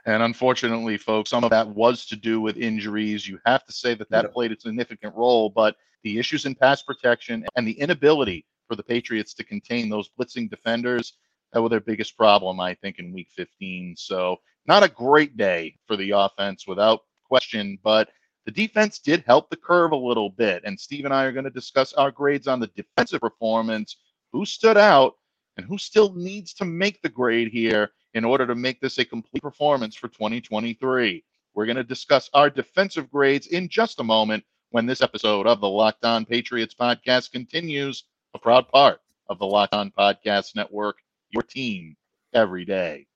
And 0.06 0.24
unfortunately, 0.24 0.98
folks, 0.98 1.30
some 1.30 1.44
of 1.44 1.52
that 1.52 1.68
was 1.68 2.06
to 2.08 2.16
do 2.16 2.42
with 2.42 2.58
injuries. 2.58 3.28
You 3.28 3.40
have 3.46 3.66
to 3.66 3.72
say 3.72 3.94
that 3.96 4.10
that 4.10 4.26
yeah. 4.26 4.32
played 4.32 4.52
a 4.52 4.60
significant 4.60 5.16
role, 5.16 5.50
but 5.50 5.76
the 6.04 6.18
issues 6.18 6.46
in 6.46 6.56
pass 6.56 6.82
protection 6.82 7.46
and 7.56 7.68
the 7.68 7.80
inability 7.80 8.46
for 8.68 8.76
the 8.76 8.84
Patriots 8.84 9.34
to 9.36 9.44
contain 9.44 9.90
those 9.90 10.10
blitzing 10.10 10.50
defenders 10.50 11.14
that 11.52 11.62
were 11.62 11.70
their 11.70 11.80
biggest 11.80 12.18
problem, 12.18 12.60
I 12.60 12.74
think, 12.76 13.00
in 13.00 13.14
week 13.14 13.30
15. 13.36 13.96
So, 13.98 14.38
not 14.70 14.84
a 14.84 14.88
great 14.88 15.36
day 15.36 15.76
for 15.88 15.98
the 15.98 16.12
offense 16.12 16.68
without 16.68 17.02
question, 17.26 17.80
but 17.84 18.10
the 18.46 18.52
defense 18.52 19.00
did 19.00 19.24
help 19.26 19.50
the 19.50 19.58
curve 19.58 19.94
a 19.94 19.98
little 19.98 20.30
bit. 20.30 20.62
And 20.64 20.80
Steve 20.80 21.06
and 21.06 21.14
I 21.14 21.24
are 21.24 21.32
going 21.32 21.46
to 21.46 21.50
discuss 21.50 21.92
our 21.94 22.12
grades 22.12 22.48
on 22.48 22.60
the 22.60 22.68
defensive 22.76 23.20
performance, 23.20 23.98
who 24.32 24.46
stood 24.46 24.78
out, 24.78 25.16
and 25.58 25.66
who 25.66 25.80
still 25.80 26.14
needs 26.14 26.54
to 26.54 26.66
make 26.66 27.02
the 27.02 27.10
grade 27.10 27.48
here 27.48 27.90
in 28.14 28.24
order 28.24 28.46
to 28.46 28.54
make 28.54 28.80
this 28.80 29.00
a 29.00 29.06
complete 29.06 29.42
performance 29.42 29.96
for 29.96 30.08
2023. 30.08 31.24
We're 31.56 31.66
going 31.66 31.76
to 31.76 31.84
discuss 31.84 32.30
our 32.36 32.52
defensive 32.52 33.10
grades 33.10 33.48
in 33.48 33.70
just 33.70 34.00
a 34.00 34.04
moment 34.04 34.44
when 34.70 34.86
this 34.86 35.02
episode 35.02 35.48
of 35.48 35.62
the 35.62 35.68
Locked 35.68 36.06
On 36.06 36.26
Patriots 36.26 36.76
podcast 36.80 37.32
continues, 37.32 38.04
a 38.36 38.40
proud 38.40 38.70
part 38.70 39.02
of 39.30 39.40
the 39.40 39.48
Locked 39.48 39.74
On 39.74 39.92
Podcast 39.98 40.56
Network, 40.56 40.98
your 41.32 41.42
team 41.42 41.98
every 42.36 42.66
day. 42.66 43.09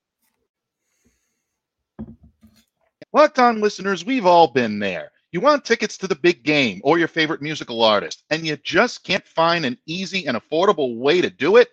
Locked 3.16 3.38
On 3.38 3.62
listeners, 3.62 4.04
we've 4.04 4.26
all 4.26 4.48
been 4.48 4.80
there. 4.80 5.12
You 5.32 5.40
want 5.40 5.64
tickets 5.64 6.00
to 6.00 6.08
the 6.08 6.16
big 6.16 6.42
game 6.42 6.82
or 6.84 6.98
your 6.98 7.08
favorite 7.08 7.44
musical 7.44 7.84
artist, 7.84 8.24
and 8.32 8.44
you 8.44 8.58
just 8.58 9.04
can't 9.04 9.28
find 9.28 9.68
an 9.68 9.78
easy 9.86 10.26
and 10.26 10.36
affordable 10.36 10.98
way 10.98 11.22
to 11.22 11.30
do 11.30 11.58
it? 11.58 11.70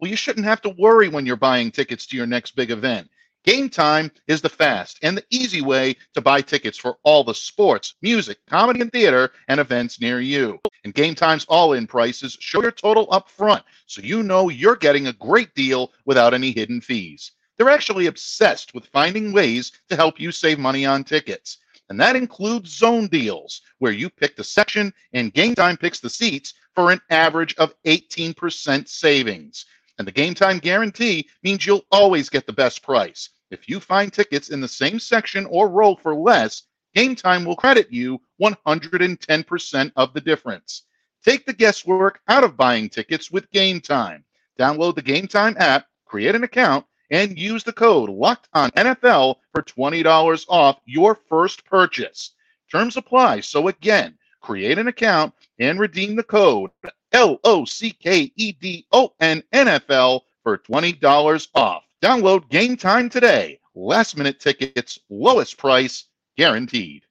Well, 0.00 0.10
you 0.10 0.16
shouldn't 0.16 0.46
have 0.46 0.62
to 0.62 0.70
worry 0.78 1.08
when 1.10 1.26
you're 1.26 1.36
buying 1.36 1.70
tickets 1.70 2.06
to 2.06 2.16
your 2.16 2.24
next 2.24 2.56
big 2.56 2.70
event. 2.70 3.10
Game 3.44 3.68
Time 3.68 4.10
is 4.28 4.40
the 4.40 4.48
fast 4.48 4.98
and 5.02 5.14
the 5.14 5.26
easy 5.28 5.60
way 5.60 5.94
to 6.14 6.22
buy 6.22 6.40
tickets 6.40 6.78
for 6.78 6.96
all 7.02 7.22
the 7.22 7.34
sports, 7.34 7.96
music, 8.00 8.38
comedy, 8.48 8.80
and 8.80 8.90
theater 8.90 9.32
and 9.48 9.60
events 9.60 10.00
near 10.00 10.22
you. 10.22 10.58
And 10.84 10.94
Game 10.94 11.14
Time's 11.14 11.44
all 11.50 11.74
in 11.74 11.86
prices 11.86 12.34
show 12.40 12.62
your 12.62 12.72
total 12.72 13.08
up 13.10 13.28
front 13.28 13.62
so 13.84 14.00
you 14.00 14.22
know 14.22 14.48
you're 14.48 14.74
getting 14.74 15.08
a 15.08 15.12
great 15.12 15.54
deal 15.54 15.92
without 16.06 16.32
any 16.32 16.50
hidden 16.50 16.80
fees. 16.80 17.32
They're 17.58 17.68
actually 17.68 18.06
obsessed 18.06 18.72
with 18.72 18.86
finding 18.86 19.32
ways 19.32 19.72
to 19.90 19.96
help 19.96 20.18
you 20.18 20.32
save 20.32 20.58
money 20.58 20.86
on 20.86 21.04
tickets. 21.04 21.58
And 21.90 22.00
that 22.00 22.16
includes 22.16 22.76
zone 22.76 23.08
deals, 23.08 23.62
where 23.78 23.92
you 23.92 24.08
pick 24.08 24.36
the 24.36 24.44
section 24.44 24.94
and 25.12 25.34
Game 25.34 25.54
Time 25.54 25.76
picks 25.76 26.00
the 26.00 26.10
seats 26.10 26.54
for 26.74 26.92
an 26.92 27.00
average 27.10 27.54
of 27.56 27.74
18% 27.84 28.88
savings. 28.88 29.66
And 29.98 30.06
the 30.06 30.12
game 30.12 30.34
time 30.34 30.58
guarantee 30.58 31.28
means 31.42 31.66
you'll 31.66 31.84
always 31.90 32.28
get 32.28 32.46
the 32.46 32.52
best 32.52 32.82
price. 32.82 33.30
If 33.50 33.68
you 33.68 33.80
find 33.80 34.12
tickets 34.12 34.50
in 34.50 34.60
the 34.60 34.68
same 34.68 35.00
section 35.00 35.44
or 35.46 35.68
row 35.68 35.96
for 35.96 36.14
less, 36.14 36.62
Game 36.94 37.16
Time 37.16 37.44
will 37.44 37.56
credit 37.56 37.90
you 37.90 38.20
110% 38.40 39.92
of 39.96 40.14
the 40.14 40.20
difference. 40.20 40.84
Take 41.24 41.46
the 41.46 41.52
guesswork 41.52 42.20
out 42.28 42.44
of 42.44 42.56
buying 42.56 42.88
tickets 42.88 43.30
with 43.30 43.50
Game 43.50 43.80
Time. 43.80 44.24
Download 44.58 44.94
the 44.94 45.02
Game 45.02 45.26
Time 45.26 45.56
app, 45.58 45.86
create 46.04 46.36
an 46.36 46.44
account, 46.44 46.86
and 47.10 47.38
use 47.38 47.64
the 47.64 47.72
code 47.72 48.10
Locked 48.10 48.48
On 48.52 48.70
NFL 48.72 49.36
for 49.52 49.62
$20 49.62 50.44
off 50.48 50.80
your 50.84 51.18
first 51.28 51.64
purchase. 51.64 52.32
Terms 52.70 52.96
apply. 52.96 53.40
So 53.40 53.68
again, 53.68 54.16
create 54.40 54.78
an 54.78 54.88
account 54.88 55.34
and 55.58 55.80
redeem 55.80 56.16
the 56.16 56.22
code 56.22 56.70
L 57.12 57.40
O 57.44 57.64
C 57.64 57.90
K 57.90 58.30
E 58.36 58.52
D 58.52 58.86
O 58.92 59.12
N 59.20 59.42
N 59.52 59.68
F 59.68 59.90
L 59.90 60.24
for 60.42 60.58
$20 60.58 61.48
off. 61.54 61.82
Download 62.02 62.48
game 62.48 62.76
time 62.76 63.08
today. 63.08 63.58
Last 63.74 64.16
minute 64.16 64.40
tickets, 64.40 64.98
lowest 65.08 65.56
price 65.56 66.04
guaranteed. 66.36 67.04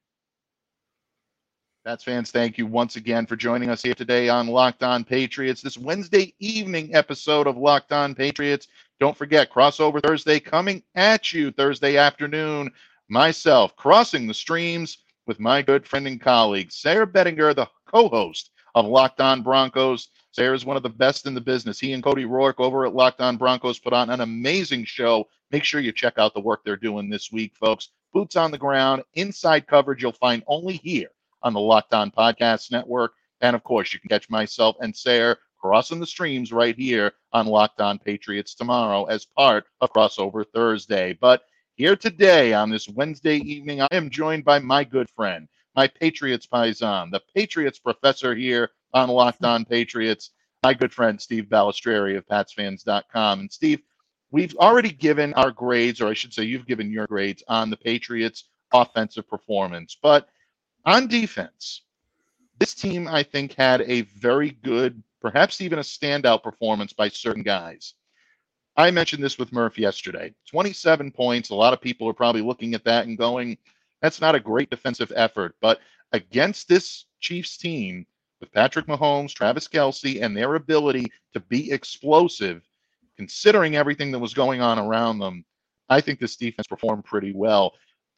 That's 1.88 2.04
fans. 2.04 2.32
Thank 2.32 2.58
you 2.58 2.66
once 2.66 2.98
again 2.98 3.26
for 3.26 3.38
joining 3.38 3.70
us 3.70 3.82
here 3.82 3.94
today 3.94 4.28
on 4.28 4.48
Locked 4.48 4.84
On 4.84 5.06
Patriots. 5.06 5.62
This 5.62 5.78
Wednesday 5.78 6.34
evening 6.38 6.94
episode 6.94 7.48
of 7.48 7.56
Locked 7.56 7.94
On 7.94 8.14
Patriots. 8.14 8.68
Don't 9.00 9.18
forget, 9.18 9.52
crossover 9.52 10.02
Thursday 10.02 10.40
coming 10.40 10.82
at 10.96 11.32
you 11.32 11.52
Thursday 11.52 11.98
afternoon. 11.98 12.72
Myself 13.10 13.76
crossing 13.76 14.26
the 14.26 14.34
streams 14.34 14.98
with 15.28 15.40
my 15.40 15.62
good 15.62 15.88
friend 15.88 16.08
and 16.08 16.20
colleague, 16.20 16.72
Sayre 16.72 17.06
Bedinger, 17.06 17.56
the 17.56 17.70
co 17.86 18.10
host 18.10 18.50
of 18.74 18.86
Locked 18.86 19.22
On 19.22 19.44
Broncos. 19.44 20.10
Sarah 20.32 20.56
is 20.56 20.66
one 20.66 20.78
of 20.78 20.84
the 20.84 20.90
best 20.90 21.28
in 21.28 21.34
the 21.34 21.42
business. 21.42 21.80
He 21.80 21.94
and 21.94 22.04
Cody 22.04 22.26
Roark 22.26 22.56
over 22.60 22.86
at 22.86 22.96
Locked 22.96 23.22
On 23.22 23.38
Broncos 23.38 23.80
put 23.80 23.94
on 23.94 24.10
an 24.10 24.22
amazing 24.22 24.86
show. 24.86 25.28
Make 25.52 25.64
sure 25.64 25.80
you 25.80 25.92
check 25.92 26.18
out 26.18 26.34
the 26.34 26.40
work 26.40 26.62
they're 26.64 26.76
doing 26.76 27.10
this 27.10 27.32
week, 27.32 27.56
folks. 27.56 27.90
Boots 28.14 28.36
on 28.36 28.52
the 28.52 28.58
ground, 28.58 29.04
inside 29.14 29.68
coverage 29.68 30.02
you'll 30.02 30.12
find 30.12 30.44
only 30.48 30.78
here 30.78 31.10
on 31.44 31.54
the 31.54 31.60
Locked 31.60 31.94
On 31.94 32.10
Podcast 32.10 32.72
Network. 32.72 33.14
And 33.42 33.56
of 33.56 33.64
course, 33.64 33.94
you 33.94 34.00
can 34.00 34.10
catch 34.10 34.30
myself 34.30 34.76
and 34.82 34.96
Sayre 34.96 35.38
crossing 35.68 36.00
the 36.00 36.08
streams 36.08 36.54
right 36.54 36.78
here 36.78 37.12
on 37.34 37.46
Locked 37.46 37.82
On 37.82 38.00
Patriots 38.00 38.56
tomorrow 38.56 39.04
as 39.04 39.26
part 39.26 39.66
of 39.82 39.92
Crossover 39.92 40.46
Thursday. 40.54 41.12
But 41.12 41.44
here 41.76 41.98
today 41.98 42.54
on 42.54 42.70
this 42.70 42.88
Wednesday 42.88 43.36
evening, 43.40 43.82
I 43.82 43.90
am 43.92 44.10
joined 44.10 44.46
by 44.46 44.60
my 44.60 44.86
good 44.86 45.10
friend, 45.10 45.46
my 45.76 45.90
Patriots 45.90 46.48
Paisan, 46.48 47.12
the 47.12 47.22
Patriots 47.36 47.80
professor 47.80 48.34
here 48.34 48.70
on 48.94 49.10
Locked 49.10 49.44
On 49.44 49.66
Patriots, 49.66 50.32
my 50.64 50.74
good 50.74 50.94
friend 50.94 51.20
Steve 51.20 51.48
Balestrieri 51.50 52.16
of 52.16 52.26
PatsFans.com. 52.28 53.42
And 53.42 53.52
Steve, 53.52 53.82
we've 54.32 54.56
already 54.56 54.92
given 54.92 55.34
our 55.34 55.52
grades, 55.52 56.00
or 56.00 56.08
I 56.08 56.14
should 56.14 56.34
say, 56.34 56.44
you've 56.44 56.66
given 56.66 56.90
your 56.90 57.08
grades 57.08 57.44
on 57.50 57.70
the 57.70 57.76
Patriots' 57.76 58.46
offensive 58.74 59.28
performance. 59.30 59.98
But 60.02 60.30
on 60.86 61.08
defense, 61.08 61.82
this 62.58 62.74
team, 62.74 63.06
I 63.06 63.22
think, 63.22 63.54
had 63.54 63.82
a 63.82 64.04
very 64.04 64.52
good, 64.64 65.04
perhaps 65.22 65.62
even 65.62 65.80
a 65.80 65.84
standout 65.84 66.44
performance 66.44 66.94
by 66.94 67.10
certain 67.10 67.44
guys. 67.44 67.94
I 68.76 68.92
mentioned 68.92 69.24
this 69.24 69.40
with 69.40 69.52
Murph 69.52 69.80
yesterday 69.80 70.34
27 70.50 71.12
points. 71.12 71.50
A 71.50 71.56
lot 71.56 71.74
of 71.74 71.82
people 71.82 72.08
are 72.08 72.14
probably 72.14 72.42
looking 72.42 72.74
at 72.74 72.84
that 72.86 73.08
and 73.08 73.18
going, 73.18 73.58
that's 74.02 74.22
not 74.22 74.36
a 74.36 74.40
great 74.40 74.70
defensive 74.70 75.12
effort. 75.16 75.56
But 75.62 75.80
against 76.14 76.68
this 76.68 77.06
Chiefs 77.20 77.58
team, 77.58 78.06
with 78.40 78.52
Patrick 78.52 78.86
Mahomes, 78.86 79.34
Travis 79.34 79.68
Kelce, 79.68 80.22
and 80.22 80.36
their 80.36 80.56
ability 80.56 81.08
to 81.34 81.40
be 81.40 81.72
explosive, 81.72 82.62
considering 83.18 83.76
everything 83.76 84.12
that 84.12 84.20
was 84.20 84.36
going 84.36 84.62
on 84.62 84.78
around 84.78 85.18
them, 85.18 85.44
I 85.90 86.02
think 86.02 86.20
this 86.20 86.36
defense 86.36 86.68
performed 86.68 87.06
pretty 87.06 87.34
well. 87.34 87.74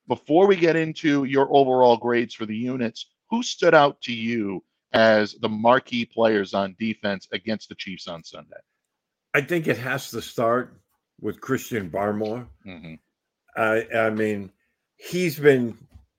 Before 0.08 0.48
we 0.48 0.56
get 0.56 0.76
into 0.76 1.24
your 1.24 1.48
overall 1.56 1.96
grades 1.96 2.34
for 2.34 2.46
the 2.46 2.58
units, 2.58 3.06
who 3.30 3.44
stood 3.44 3.74
out 3.74 4.02
to 4.02 4.14
you 4.14 4.64
as 4.94 5.34
the 5.42 5.50
marquee 5.50 6.06
players 6.06 6.54
on 6.54 6.76
defense 6.80 7.28
against 7.32 7.70
the 7.70 7.76
Chiefs 7.76 8.08
on 8.08 8.24
Sunday? 8.24 8.58
I 9.34 9.42
think 9.42 9.68
it 9.68 9.78
has 9.78 10.10
to 10.12 10.22
start 10.22 10.80
with 11.22 11.42
Christian 11.42 11.90
Barmore. 11.90 12.48
hmm 12.64 12.96
I 13.56 13.86
I 13.96 14.10
mean, 14.10 14.52
he's 14.98 15.40
been, 15.40 15.78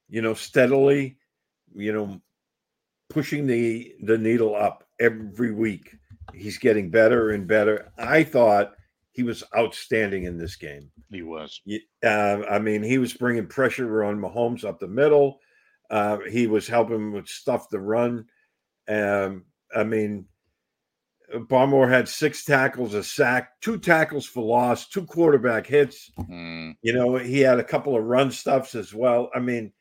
you 0.08 0.22
know, 0.22 0.34
steadily, 0.34 1.16
you 1.74 1.92
know, 1.92 2.20
pushing 3.08 3.46
the 3.46 3.94
the 4.02 4.18
needle 4.18 4.54
up 4.54 4.84
every 4.98 5.52
week. 5.52 5.96
He's 6.34 6.58
getting 6.58 6.90
better 6.90 7.30
and 7.30 7.46
better. 7.46 7.92
I 7.98 8.22
thought 8.24 8.74
he 9.12 9.22
was 9.22 9.42
outstanding 9.56 10.24
in 10.24 10.38
this 10.38 10.56
game. 10.56 10.90
He 11.10 11.22
was. 11.22 11.60
Uh, 12.04 12.42
I 12.48 12.58
mean, 12.58 12.82
he 12.82 12.98
was 12.98 13.12
bringing 13.12 13.46
pressure 13.46 14.04
on 14.04 14.20
Mahomes 14.20 14.64
up 14.64 14.78
the 14.78 14.86
middle. 14.86 15.40
Uh, 15.90 16.18
he 16.30 16.46
was 16.46 16.68
helping 16.68 17.12
with 17.12 17.26
stuff 17.26 17.68
to 17.70 17.80
run. 17.80 18.26
Um, 18.90 19.44
I 19.74 19.84
mean, 19.84 20.26
Barmore 21.32 21.88
had 21.88 22.08
six 22.08 22.44
tackles, 22.44 22.94
a 22.94 23.04
sack, 23.04 23.60
two 23.60 23.78
tackles 23.78 24.26
for 24.26 24.42
loss, 24.42 24.88
two 24.88 25.06
quarterback 25.06 25.66
hits. 25.66 26.10
Mm, 26.18 26.74
You 26.82 26.92
know, 26.92 27.16
he 27.16 27.40
had 27.40 27.60
a 27.60 27.64
couple 27.64 27.96
of 27.96 28.04
run 28.04 28.30
stuffs 28.30 28.74
as 28.74 28.92
well. 28.92 29.30
I 29.34 29.38
mean, 29.38 29.72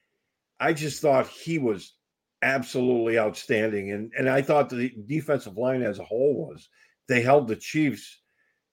I 0.59 0.73
just 0.73 1.01
thought 1.01 1.27
he 1.27 1.57
was 1.57 1.95
absolutely 2.41 3.17
outstanding. 3.17 3.91
And 3.91 4.11
and 4.17 4.29
I 4.29 4.41
thought 4.41 4.69
the 4.69 4.93
defensive 5.07 5.57
line 5.57 5.81
as 5.81 5.99
a 5.99 6.05
whole 6.05 6.47
was. 6.49 6.69
They 7.07 7.21
held 7.21 7.47
the 7.47 7.55
Chiefs 7.55 8.21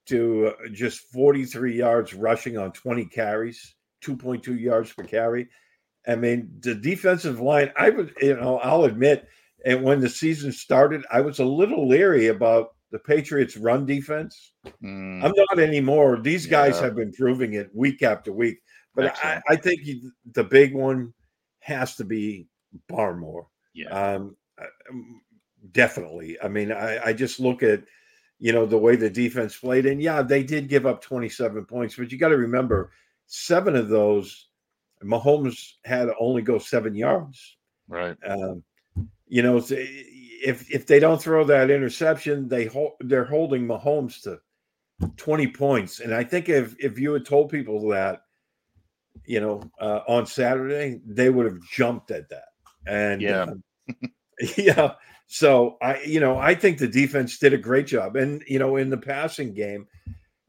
to 0.07 0.47
uh, 0.47 0.69
just 0.71 0.99
43 1.11 1.75
yards 1.75 2.13
rushing 2.13 2.57
on 2.57 2.71
20 2.71 3.05
carries, 3.07 3.75
2.2 4.05 4.59
yards 4.59 4.93
per 4.93 5.03
carry. 5.03 5.49
I 6.07 6.15
mean, 6.15 6.49
the 6.59 6.75
defensive 6.75 7.41
line, 7.41 7.71
I 7.75 7.89
would, 7.89 8.13
you 8.21 8.35
know, 8.37 8.59
I'll 8.59 8.83
admit, 8.85 9.27
and 9.65 9.83
when 9.83 9.99
the 9.99 10.09
season 10.09 10.51
started, 10.51 11.03
I 11.11 11.21
was 11.21 11.39
a 11.39 11.45
little 11.45 11.87
leery 11.87 12.27
about 12.27 12.75
the 12.91 12.99
Patriots' 12.99 13.57
run 13.57 13.85
defense. 13.85 14.53
mm, 14.65 15.23
I'm 15.23 15.33
not 15.35 15.59
anymore. 15.59 16.19
These 16.21 16.45
guys 16.45 16.79
have 16.79 16.95
been 16.95 17.11
proving 17.11 17.53
it 17.53 17.69
week 17.75 18.01
after 18.03 18.31
week. 18.31 18.59
But 18.95 19.15
I, 19.23 19.41
I 19.49 19.55
think 19.57 19.85
you- 19.85 20.11
the 20.33 20.43
big 20.43 20.73
one 20.73 21.13
has 21.59 21.95
to 21.97 22.05
be 22.05 22.47
Barmore. 22.89 23.47
yeah. 23.73 23.89
Um, 23.89 24.35
um, 24.89 25.21
definitely. 25.71 26.37
I 26.41 26.47
mean, 26.47 26.71
I, 26.71 27.07
I 27.07 27.13
just 27.13 27.39
look 27.39 27.61
at, 27.61 27.83
you 28.39 28.53
know, 28.53 28.65
the 28.65 28.77
way 28.77 28.95
the 28.95 29.09
defense 29.09 29.57
played. 29.57 29.85
And 29.85 30.01
yeah, 30.01 30.21
they 30.21 30.43
did 30.43 30.69
give 30.69 30.85
up 30.85 31.01
27 31.01 31.65
points, 31.65 31.95
but 31.95 32.11
you 32.11 32.17
got 32.17 32.29
to 32.29 32.37
remember 32.37 32.91
seven 33.25 33.75
of 33.75 33.89
those, 33.89 34.47
Mahomes 35.03 35.73
had 35.85 36.09
only 36.19 36.41
go 36.41 36.57
seven 36.57 36.95
yards. 36.95 37.57
right. 37.87 38.15
Um, 38.25 38.63
you 39.27 39.41
know, 39.43 39.57
if 39.69 40.69
if 40.71 40.85
they 40.87 40.99
don't 40.99 41.21
throw 41.21 41.43
that 41.45 41.69
interception, 41.69 42.47
they 42.47 42.65
hold 42.65 42.93
they're 43.01 43.25
holding 43.25 43.67
Mahomes 43.67 44.21
to 44.23 44.39
twenty 45.17 45.47
points. 45.47 45.99
And 45.99 46.13
I 46.13 46.23
think 46.23 46.49
if 46.49 46.75
if 46.79 46.99
you 46.99 47.13
had 47.13 47.25
told 47.25 47.49
people 47.49 47.87
that, 47.89 48.21
you 49.25 49.39
know, 49.39 49.61
uh, 49.79 50.01
on 50.07 50.25
Saturday, 50.25 51.01
they 51.05 51.29
would 51.29 51.45
have 51.45 51.61
jumped 51.71 52.11
at 52.11 52.29
that. 52.29 52.45
And 52.85 53.21
Yeah. 53.21 53.41
um, 53.43 53.63
yeah. 54.57 54.93
So 55.27 55.77
I, 55.81 56.01
you 56.03 56.21
know, 56.21 56.37
I 56.37 56.55
think 56.55 56.77
the 56.77 56.87
defense 56.87 57.37
did 57.37 57.53
a 57.53 57.57
great 57.57 57.87
job. 57.87 58.15
And 58.15 58.43
you 58.47 58.59
know, 58.59 58.77
in 58.77 58.89
the 58.89 58.97
passing 58.97 59.53
game, 59.53 59.87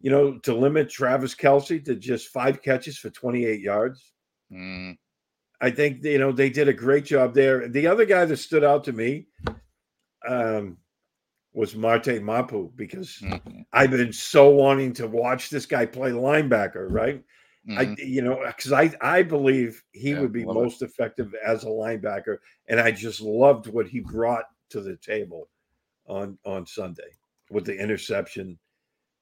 you 0.01 0.11
know, 0.11 0.39
to 0.41 0.55
limit 0.55 0.89
Travis 0.89 1.35
Kelce 1.35 1.85
to 1.85 1.97
just 1.97 2.29
five 2.29 2.63
catches 2.63 2.97
for 2.99 3.11
twenty 3.11 3.45
eight 3.45 3.61
yards. 3.61 4.13
Mm, 4.53 4.97
I 5.61 5.71
think 5.71 6.05
you 6.05 6.19
know 6.19 6.33
they 6.33 6.51
did 6.51 6.69
a 6.69 6.73
great 6.73 7.05
job 7.05 7.35
there. 7.35 7.69
The 7.69 7.87
other 7.87 8.05
guy 8.05 8.25
that 8.25 8.37
stood 8.39 8.65
out 8.65 8.85
to 8.85 8.93
me 8.93 9.27
um, 10.29 10.77
was 11.53 11.75
Marte 11.77 12.23
Mapu 12.23 12.71
because 12.77 13.23
mhm, 13.23 13.65
I've 13.73 13.91
been 13.91 14.13
so 14.13 14.51
wanting 14.51 14.93
to 14.95 15.07
watch 15.07 15.51
this 15.51 15.67
guy 15.67 15.87
play 15.87 16.11
linebacker, 16.11 16.87
right? 16.91 17.23
I 17.77 17.91
mhm. 17.91 17.99
you 17.99 18.23
know 18.23 18.43
because 18.47 18.73
I 18.73 18.93
I 19.01 19.23
believe 19.23 19.83
he 19.93 20.15
Yeah, 20.15 20.17
would 20.17 20.33
be 20.33 20.45
love 20.45 20.63
it. 20.63 20.71
most 20.71 20.83
effective 20.83 21.35
as 21.45 21.65
a 21.65 21.69
linebacker, 21.69 22.39
and 22.69 22.81
I 22.81 22.91
just 22.93 23.21
loved 23.21 23.67
what 23.69 23.89
he 23.89 24.01
brought 24.01 24.45
to 24.71 24.81
the 24.81 24.97
table 24.97 25.49
on 26.07 26.39
on 26.45 26.67
Sunday 26.67 27.11
with 27.51 27.65
the 27.67 27.77
interception, 27.79 28.59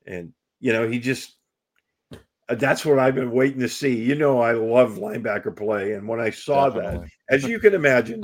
and 0.07 0.33
you 0.61 0.73
know 0.73 0.89
he 0.89 0.99
just 0.99 1.36
that's 2.49 2.85
what 2.85 2.99
I've 2.99 3.15
been 3.15 3.33
waiting 3.33 3.61
to 3.61 3.69
see. 3.69 3.95
You 3.95 4.15
know, 4.15 4.41
I 4.41 4.53
love 4.53 4.99
linebacker 4.99 5.57
play, 5.57 5.95
and 5.95 6.07
when 6.07 6.21
I 6.21 6.31
saw 6.31 6.71
that, 6.71 7.03
as 7.29 7.45
you 7.45 7.59
can 7.59 7.75
imagine, 7.75 8.23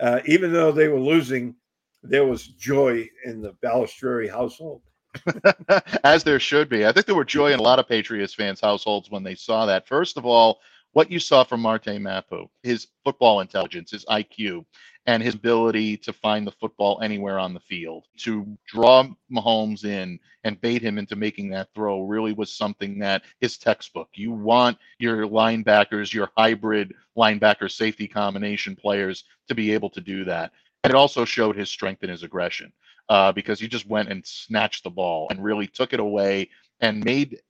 uh, 0.00 0.20
even 0.26 0.52
though 0.52 0.72
they 0.72 0.88
were 0.88 1.00
losing, 1.00 1.54
there 2.02 2.26
was 2.26 2.46
joy 2.46 3.08
in 3.24 3.40
the 3.40 3.52
Balestrieri 3.64 4.30
household. 4.30 4.82
As 6.04 6.22
there 6.22 6.38
should 6.38 6.68
be. 6.68 6.86
I 6.86 6.92
think 6.92 7.06
there 7.06 7.14
were 7.14 7.24
joy 7.24 7.52
in 7.52 7.58
a 7.58 7.62
lot 7.62 7.78
of 7.78 7.88
Patriots 7.88 8.34
fans' 8.34 8.60
households 8.60 9.10
when 9.10 9.22
they 9.22 9.34
saw 9.34 9.64
that. 9.66 9.88
First 9.88 10.18
of 10.18 10.26
all, 10.26 10.60
what 10.92 11.10
you 11.10 11.18
saw 11.18 11.42
from 11.44 11.60
Marte 11.60 12.00
Mapu, 12.00 12.46
his 12.62 12.88
football 13.04 13.40
intelligence, 13.40 13.90
his 13.90 14.04
IQ, 14.06 14.64
and 15.06 15.22
his 15.22 15.34
ability 15.34 15.96
to 15.96 16.12
find 16.12 16.46
the 16.46 16.52
football 16.52 17.00
anywhere 17.00 17.38
on 17.38 17.54
the 17.54 17.60
field, 17.60 18.04
to 18.18 18.46
draw 18.66 19.06
Mahomes 19.30 19.84
in 19.84 20.18
and 20.44 20.60
bait 20.60 20.82
him 20.82 20.98
into 20.98 21.16
making 21.16 21.50
that 21.50 21.68
throw 21.74 22.02
really 22.02 22.32
was 22.32 22.52
something 22.52 22.98
that 22.98 23.22
is 23.40 23.56
textbook. 23.56 24.08
You 24.14 24.32
want 24.32 24.78
your 24.98 25.26
linebackers, 25.26 26.12
your 26.12 26.30
hybrid 26.36 26.92
linebacker 27.16 27.70
safety 27.70 28.08
combination 28.08 28.74
players 28.74 29.24
to 29.48 29.54
be 29.54 29.72
able 29.72 29.90
to 29.90 30.00
do 30.00 30.24
that. 30.24 30.52
And 30.84 30.92
it 30.92 30.96
also 30.96 31.24
showed 31.24 31.56
his 31.56 31.70
strength 31.70 32.02
and 32.02 32.10
his 32.10 32.22
aggression 32.22 32.72
uh, 33.08 33.32
because 33.32 33.60
he 33.60 33.68
just 33.68 33.86
went 33.86 34.08
and 34.08 34.26
snatched 34.26 34.84
the 34.84 34.90
ball 34.90 35.28
and 35.30 35.42
really 35.42 35.66
took 35.66 35.92
it 35.92 36.00
away 36.00 36.50
and 36.80 37.04
made 37.04 37.40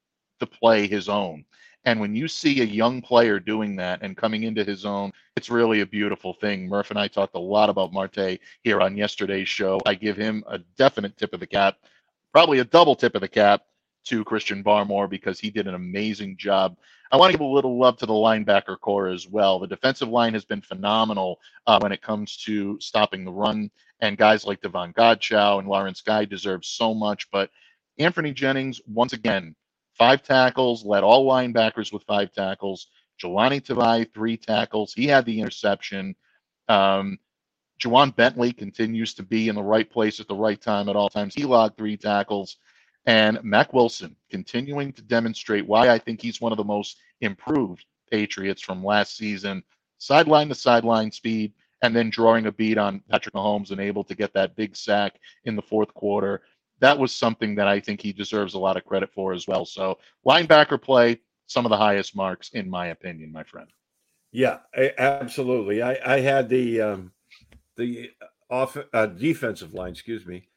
the 0.40 0.46
play 0.46 0.86
his 0.86 1.08
own. 1.08 1.44
And 1.86 2.00
when 2.00 2.16
you 2.16 2.26
see 2.26 2.60
a 2.60 2.64
young 2.64 3.00
player 3.00 3.38
doing 3.38 3.76
that 3.76 4.02
and 4.02 4.16
coming 4.16 4.42
into 4.42 4.64
his 4.64 4.84
own, 4.84 5.12
it's 5.36 5.48
really 5.48 5.82
a 5.82 5.86
beautiful 5.86 6.34
thing. 6.34 6.68
Murph 6.68 6.90
and 6.90 6.98
I 6.98 7.06
talked 7.06 7.36
a 7.36 7.38
lot 7.40 7.70
about 7.70 7.92
Marte 7.92 8.40
here 8.64 8.80
on 8.80 8.96
yesterday's 8.96 9.48
show. 9.48 9.80
I 9.86 9.94
give 9.94 10.16
him 10.16 10.42
a 10.48 10.58
definite 10.76 11.16
tip 11.16 11.32
of 11.32 11.38
the 11.38 11.46
cap, 11.46 11.76
probably 12.32 12.58
a 12.58 12.64
double 12.64 12.96
tip 12.96 13.14
of 13.14 13.20
the 13.20 13.28
cap 13.28 13.62
to 14.06 14.24
Christian 14.24 14.64
Barmore 14.64 15.08
because 15.08 15.38
he 15.38 15.48
did 15.48 15.68
an 15.68 15.74
amazing 15.74 16.36
job. 16.36 16.76
I 17.12 17.16
want 17.16 17.30
to 17.30 17.38
give 17.38 17.46
a 17.46 17.48
little 17.48 17.78
love 17.78 17.98
to 17.98 18.06
the 18.06 18.12
linebacker 18.12 18.80
corps 18.80 19.08
as 19.08 19.28
well. 19.28 19.60
The 19.60 19.68
defensive 19.68 20.08
line 20.08 20.34
has 20.34 20.44
been 20.44 20.62
phenomenal 20.62 21.38
uh, 21.68 21.78
when 21.78 21.92
it 21.92 22.02
comes 22.02 22.36
to 22.38 22.78
stopping 22.80 23.24
the 23.24 23.32
run 23.32 23.70
and 24.00 24.18
guys 24.18 24.44
like 24.44 24.60
Davon 24.60 24.92
Godchaux 24.92 25.60
and 25.60 25.68
Lawrence 25.68 26.00
Guy 26.00 26.24
deserve 26.24 26.64
so 26.64 26.94
much. 26.94 27.30
But 27.30 27.50
Anfernee 28.00 28.34
Jennings, 28.34 28.80
once 28.88 29.12
again, 29.12 29.54
five 29.96 30.22
tackles, 30.22 30.84
led 30.84 31.02
all 31.02 31.26
linebackers 31.26 31.92
with 31.92 32.02
five 32.04 32.32
tackles. 32.32 32.88
Jahlani 33.22 33.60
Tavai, 33.62 34.12
three 34.12 34.36
tackles. 34.36 34.92
He 34.92 35.06
had 35.06 35.24
the 35.24 35.40
interception. 35.40 36.14
Um, 36.68 37.18
Ja'Whaun 37.80 38.14
Bentley 38.14 38.52
continues 38.52 39.14
to 39.14 39.22
be 39.22 39.48
in 39.48 39.54
the 39.54 39.62
right 39.62 39.90
place 39.90 40.20
at 40.20 40.28
the 40.28 40.34
right 40.34 40.60
time 40.60 40.88
at 40.88 40.96
all 40.96 41.08
times. 41.08 41.34
He 41.34 41.44
logged 41.44 41.76
three 41.76 41.96
tackles. 41.96 42.56
And 43.06 43.42
Mack 43.44 43.72
Wilson 43.72 44.16
continuing 44.30 44.92
to 44.94 45.02
demonstrate 45.02 45.66
why 45.66 45.90
I 45.90 45.98
think 45.98 46.20
he's 46.20 46.40
one 46.40 46.52
of 46.52 46.58
the 46.58 46.64
most 46.64 46.98
improved 47.20 47.84
Patriots 48.10 48.62
from 48.62 48.84
last 48.84 49.16
season. 49.16 49.62
Sideline 49.98 50.48
to 50.48 50.54
sideline 50.54 51.10
speed, 51.10 51.52
and 51.82 51.94
then 51.94 52.10
drawing 52.10 52.46
a 52.46 52.52
beat 52.52 52.78
on 52.78 53.02
Patrick 53.10 53.34
Mahomes 53.34 53.70
and 53.70 53.80
able 53.80 54.04
to 54.04 54.14
get 54.14 54.32
that 54.34 54.56
big 54.56 54.76
sack 54.76 55.20
in 55.44 55.56
the 55.56 55.62
fourth 55.62 55.92
quarter. 55.94 56.42
That 56.80 56.98
was 56.98 57.12
something 57.14 57.54
that 57.54 57.68
I 57.68 57.80
think 57.80 58.00
he 58.00 58.12
deserves 58.12 58.54
a 58.54 58.58
lot 58.58 58.76
of 58.76 58.84
credit 58.84 59.10
for 59.12 59.32
as 59.32 59.46
well. 59.48 59.64
So 59.64 59.98
linebacker 60.26 60.80
play, 60.80 61.20
some 61.46 61.64
of 61.64 61.70
the 61.70 61.76
highest 61.76 62.14
marks 62.14 62.50
in 62.50 62.68
my 62.68 62.88
opinion, 62.88 63.32
my 63.32 63.44
friend. 63.44 63.68
Yeah, 64.32 64.58
absolutely. 64.98 65.82
I, 65.82 65.98
I 66.04 66.20
had 66.20 66.48
the 66.48 66.80
um, 66.82 67.12
the 67.76 68.10
off 68.50 68.76
uh, 68.92 69.06
defensive 69.06 69.72
line, 69.72 69.92
excuse 69.92 70.26
me, 70.26 70.48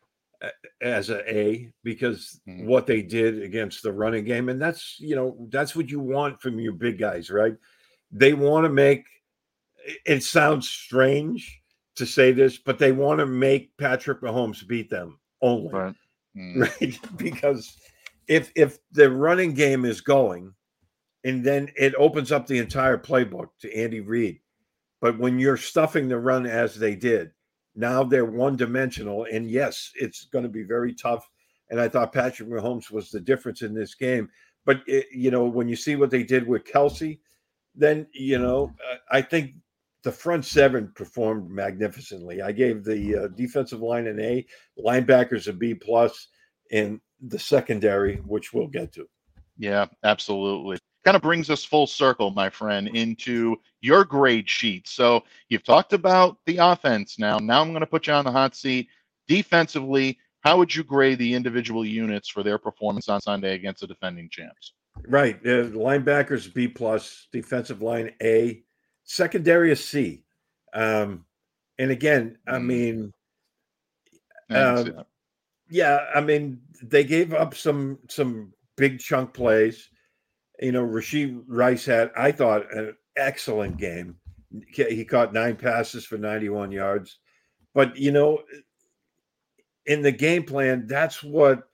as 0.81 1.09
a 1.09 1.21
A 1.33 1.71
because 1.83 2.41
Mhm. 2.47 2.65
what 2.65 2.85
they 2.87 3.01
did 3.01 3.41
against 3.41 3.83
the 3.83 3.91
running 3.93 4.25
game, 4.25 4.49
and 4.49 4.61
that's 4.61 4.99
you 4.99 5.15
know 5.15 5.47
that's 5.49 5.75
what 5.75 5.89
you 5.89 5.99
want 5.99 6.41
from 6.41 6.59
your 6.59 6.73
big 6.73 6.97
guys, 6.97 7.29
right? 7.29 7.55
They 8.11 8.33
want 8.33 8.65
to 8.65 8.69
make. 8.69 9.05
it- 9.85 9.99
It 10.05 10.23
sounds 10.23 10.67
strange 10.67 11.61
to 11.95 12.05
say 12.05 12.31
this, 12.33 12.57
but 12.57 12.79
they 12.79 12.91
want 12.91 13.19
to 13.19 13.25
make 13.25 13.75
Patrick 13.77 14.21
Mahomes 14.21 14.67
beat 14.67 14.89
them 14.89 15.19
only 15.41 15.73
Right. 15.73 15.95
Mm, 16.39 16.61
right? 16.61 16.99
because 17.17 17.75
if 18.27 18.51
if 18.55 18.79
the 18.91 19.11
running 19.11 19.53
game 19.53 19.85
is 19.85 20.01
going, 20.01 20.53
and 21.23 21.43
then 21.43 21.69
it 21.75 21.93
opens 21.95 22.31
up 22.31 22.47
the 22.47 22.59
entire 22.59 22.97
playbook 22.97 23.49
to 23.61 23.75
Andy 23.75 23.99
Reid. 23.99 24.39
But 25.01 25.17
when 25.17 25.39
you're 25.39 25.57
stuffing 25.57 26.07
the 26.07 26.19
run 26.19 26.45
as 26.45 26.75
they 26.75 26.95
did, 26.95 27.31
now 27.75 28.03
they're 28.03 28.25
one 28.25 28.55
dimensional. 28.55 29.25
And 29.31 29.49
yes, 29.49 29.91
it's 29.95 30.25
going 30.25 30.43
to 30.43 30.49
be 30.49 30.63
very 30.63 30.93
tough. 30.93 31.29
And 31.69 31.79
I 31.79 31.87
thought 31.87 32.13
Patrick 32.13 32.49
Mahomes 32.49 32.91
was 32.91 33.09
the 33.09 33.21
difference 33.21 33.61
in 33.61 33.73
this 33.73 33.95
game. 33.95 34.29
But 34.65 34.81
it, 34.87 35.07
you 35.13 35.31
know, 35.31 35.45
when 35.45 35.69
you 35.69 35.75
see 35.75 35.95
what 35.95 36.09
they 36.09 36.23
did 36.23 36.45
with 36.45 36.65
Kelce, 36.65 37.19
then 37.75 38.07
you 38.13 38.37
know 38.37 38.73
I 39.09 39.21
think 39.21 39.51
the 40.03 40.11
front 40.11 40.45
seven 40.45 40.91
performed 40.95 41.49
magnificently. 41.49 42.41
I 42.41 42.51
gave 42.51 42.83
the 42.83 43.23
uh, 43.23 43.27
defensive 43.35 43.81
line 43.81 44.07
an 44.07 44.19
A, 44.19 44.45
linebackers 44.77 45.47
a 45.47 45.53
B 45.53 45.73
plus, 45.73 46.27
and 46.71 46.99
the 47.21 47.39
secondary, 47.39 48.17
which 48.17 48.53
we'll 48.53 48.67
get 48.67 48.93
to. 48.93 49.07
Yeah, 49.57 49.87
absolutely. 50.03 50.77
Kind 51.03 51.15
of 51.15 51.21
brings 51.21 51.49
us 51.49 51.65
full 51.65 51.87
circle, 51.87 52.31
my 52.31 52.49
friend, 52.49 52.87
into 52.89 53.57
your 53.81 54.05
grade 54.05 54.49
sheet. 54.49 54.87
So 54.87 55.23
you've 55.49 55.63
talked 55.63 55.93
about 55.93 56.37
the 56.45 56.57
offense 56.57 57.19
now. 57.19 57.37
Now 57.37 57.61
I'm 57.61 57.69
going 57.69 57.81
to 57.81 57.87
put 57.87 58.07
you 58.07 58.13
on 58.13 58.25
the 58.25 58.31
hot 58.31 58.55
seat. 58.55 58.87
Defensively, 59.27 60.17
how 60.41 60.57
would 60.57 60.73
you 60.73 60.83
grade 60.83 61.19
the 61.19 61.33
individual 61.33 61.85
units 61.85 62.29
for 62.29 62.43
their 62.43 62.57
performance 62.57 63.09
on 63.09 63.21
Sunday 63.21 63.53
against 63.55 63.81
the 63.81 63.87
defending 63.87 64.29
champs? 64.29 64.73
Right. 65.07 65.35
Uh, 65.45 65.67
linebackers 65.71 66.53
B 66.53 66.67
plus, 66.67 67.27
defensive 67.31 67.81
line 67.81 68.11
A, 68.21 68.63
secondary 69.09 69.71
is 69.71 69.83
C. 69.83 70.23
Um, 70.73 71.25
and 71.79 71.89
again, 71.91 72.37
I 72.47 72.57
Mm. 72.57 72.65
mean, 72.65 73.13
Um, 74.51 74.85
that. 74.85 75.07
yeah, 75.69 76.09
I 76.13 76.21
mean, 76.21 76.61
they 76.81 77.03
gave 77.03 77.33
up 77.33 77.55
some 77.55 77.99
some 78.07 78.53
big 78.77 78.99
chunk 78.99 79.33
plays. 79.33 79.89
You 80.59 80.71
know, 80.71 80.85
Rashee 80.85 81.43
Rice 81.47 81.85
had, 81.85 82.11
I 82.15 82.31
thought, 82.31 82.71
an 82.73 82.95
excellent 83.15 83.77
game. 83.77 84.19
He 84.67 85.05
caught 85.05 85.33
nine 85.33 85.55
passes 85.55 86.05
for 86.05 86.17
91 86.17 86.71
yards. 86.71 87.19
But 87.73 87.95
you 87.97 88.11
know, 88.11 88.43
in 89.85 90.01
the 90.01 90.11
game 90.11 90.43
plan, 90.43 90.87
that's 90.87 91.23
what 91.23 91.67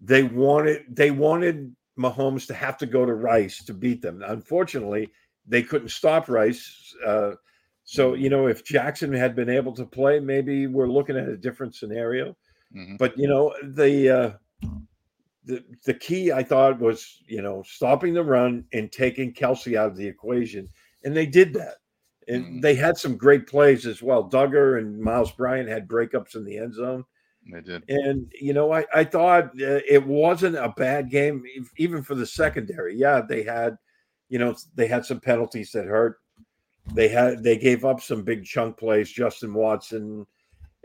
they 0.00 0.22
wanted. 0.22 0.84
They 0.88 1.10
wanted 1.10 1.74
Mahomes 1.98 2.46
to 2.46 2.54
have 2.54 2.76
to 2.78 2.86
go 2.86 3.04
to 3.06 3.14
Rice 3.14 3.64
to 3.64 3.74
beat 3.74 4.02
them. 4.02 4.22
Unfortunately, 4.22 5.10
they 5.48 5.62
couldn't 5.62 5.88
stop 5.90 6.28
Rice. 6.28 6.94
Uh, 7.04 7.32
so 7.84 8.14
you 8.14 8.28
know, 8.30 8.46
if 8.46 8.64
Jackson 8.64 9.12
had 9.12 9.34
been 9.34 9.48
able 9.48 9.72
to 9.74 9.86
play, 9.86 10.20
maybe 10.20 10.66
we're 10.66 10.88
looking 10.88 11.16
at 11.16 11.28
a 11.28 11.36
different 11.36 11.74
scenario. 11.74 12.36
Mhm. 12.76 12.98
But 12.98 13.16
you 13.18 13.26
know, 13.28 13.54
the 13.62 14.10
uh, 14.10 14.68
the 15.44 15.64
the 15.84 15.94
key 15.94 16.32
I 16.32 16.42
thought 16.42 16.78
was 16.78 17.22
you 17.26 17.42
know 17.42 17.62
stopping 17.62 18.14
the 18.14 18.24
run 18.24 18.64
and 18.72 18.92
taking 18.92 19.32
Kelce 19.32 19.76
out 19.76 19.90
of 19.90 19.96
the 19.96 20.06
equation, 20.06 20.68
and 21.04 21.16
they 21.16 21.26
did 21.26 21.54
that. 21.54 21.76
And 22.28 22.44
Mhm. 22.44 22.60
they 22.62 22.74
had 22.74 22.98
some 22.98 23.16
great 23.16 23.46
plays 23.46 23.86
as 23.86 24.02
well. 24.02 24.28
Dugger 24.28 24.78
and 24.78 25.00
Miles 25.00 25.32
Bryant 25.32 25.68
had 25.68 25.88
breakups 25.88 26.34
in 26.36 26.44
the 26.44 26.58
end 26.58 26.74
zone. 26.74 27.04
They 27.50 27.62
did. 27.62 27.84
And 27.88 28.30
you 28.38 28.52
know, 28.52 28.70
I 28.70 28.84
I 28.92 29.04
thought 29.04 29.44
uh, 29.62 29.80
it 29.88 30.04
wasn't 30.06 30.56
a 30.56 30.74
bad 30.76 31.08
game, 31.08 31.42
even 31.78 32.02
for 32.02 32.14
the 32.14 32.26
secondary. 32.26 32.94
Yeah, 32.94 33.22
they 33.26 33.42
had, 33.42 33.78
you 34.28 34.38
know, 34.38 34.54
they 34.74 34.86
had 34.86 35.04
some 35.04 35.20
penalties 35.20 35.72
that 35.72 35.86
hurt. 35.86 36.18
They 36.94 37.08
had 37.08 37.42
they 37.42 37.58
gave 37.58 37.84
up 37.84 38.00
some 38.00 38.22
big 38.22 38.44
chunk 38.44 38.78
plays. 38.78 39.10
Justin 39.10 39.52
Watson 39.54 40.26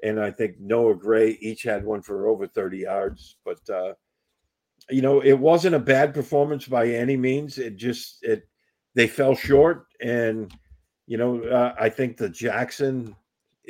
and 0.03 0.19
I 0.19 0.29
think 0.29 0.59
Noah 0.59 0.95
Gray 0.95 1.37
each 1.41 1.63
had 1.63 1.83
one 1.83 2.01
for 2.01 2.27
over 2.27 2.45
thirty 2.45 2.79
yards. 2.79 3.37
But 3.45 3.67
uh, 3.69 3.93
you 4.89 5.01
know, 5.01 5.21
it 5.21 5.39
wasn't 5.39 5.75
a 5.75 5.79
bad 5.79 6.13
performance 6.13 6.67
by 6.67 6.89
any 6.89 7.15
means. 7.15 7.57
It 7.57 7.77
just 7.77 8.19
it 8.21 8.47
they 8.93 9.07
fell 9.07 9.33
short, 9.33 9.85
and 10.01 10.53
you 11.07 11.17
know, 11.17 11.41
uh, 11.43 11.73
I 11.79 11.89
think 11.89 12.17
the 12.17 12.29
Jackson 12.29 13.15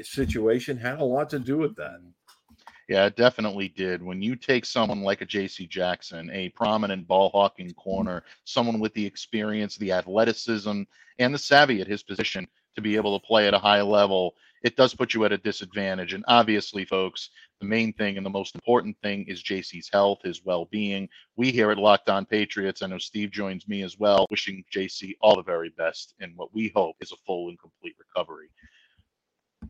situation 0.02 0.76
had 0.76 1.00
a 1.00 1.06
lot 1.06 1.30
to 1.30 1.40
do 1.40 1.58
with 1.58 1.76
that. 1.76 2.00
Yeah, 2.90 3.06
it 3.06 3.16
definitely 3.16 3.70
did. 3.70 4.04
When 4.04 4.22
you 4.22 4.36
take 4.36 4.66
someone 4.66 5.02
like 5.02 5.22
a 5.22 5.26
JC 5.26 5.70
Jackson, 5.70 6.30
a 6.32 6.50
prominent 6.50 7.08
ball 7.08 7.30
hawking 7.30 7.74
corner, 7.74 8.24
someone 8.44 8.80
with 8.80 8.94
the 8.94 9.06
experience, 9.06 9.78
the 9.78 9.94
athleticism, 9.94 10.84
and 11.20 11.34
the 11.34 11.40
savvy 11.40 11.80
at 11.80 11.88
his 11.88 12.04
position 12.04 12.48
to 12.76 12.82
be 12.82 12.96
able 12.96 13.18
to 13.18 13.26
play 13.26 13.48
at 13.48 13.54
a 13.54 13.60
high 13.60 13.82
level, 13.82 14.36
it 14.64 14.76
does 14.76 14.96
put 14.96 15.14
you 15.14 15.24
at 15.24 15.32
a 15.32 15.38
disadvantage. 15.38 16.14
And 16.14 16.26
obviously, 16.28 16.84
folks, 16.86 17.30
the 17.60 17.66
main 17.66 17.94
thing 17.94 18.18
and 18.18 18.26
the 18.26 18.30
most 18.30 18.56
important 18.56 18.98
thing 19.02 19.26
is 19.28 19.44
JC's 19.44 19.90
health, 19.92 20.20
his 20.24 20.44
well 20.44 20.66
being. 20.66 21.08
We 21.38 21.52
here 21.52 21.72
at 21.72 21.78
Locked 21.78 22.10
On 22.10 22.26
Patriots, 22.26 22.82
I 22.82 22.88
know 22.88 22.98
Steve 22.98 23.32
joins 23.32 23.68
me 23.68 23.84
as 23.84 23.98
well, 23.98 24.26
wishing 24.30 24.64
JC 24.74 25.16
all 25.22 25.36
the 25.36 25.44
very 25.44 25.70
best 25.78 26.16
in 26.20 26.34
what 26.36 26.54
we 26.54 26.72
hope 26.76 26.96
is 27.00 27.12
a 27.12 27.18
full 27.26 27.50
and 27.50 27.60
complete 27.60 27.96
recovery. 28.00 28.50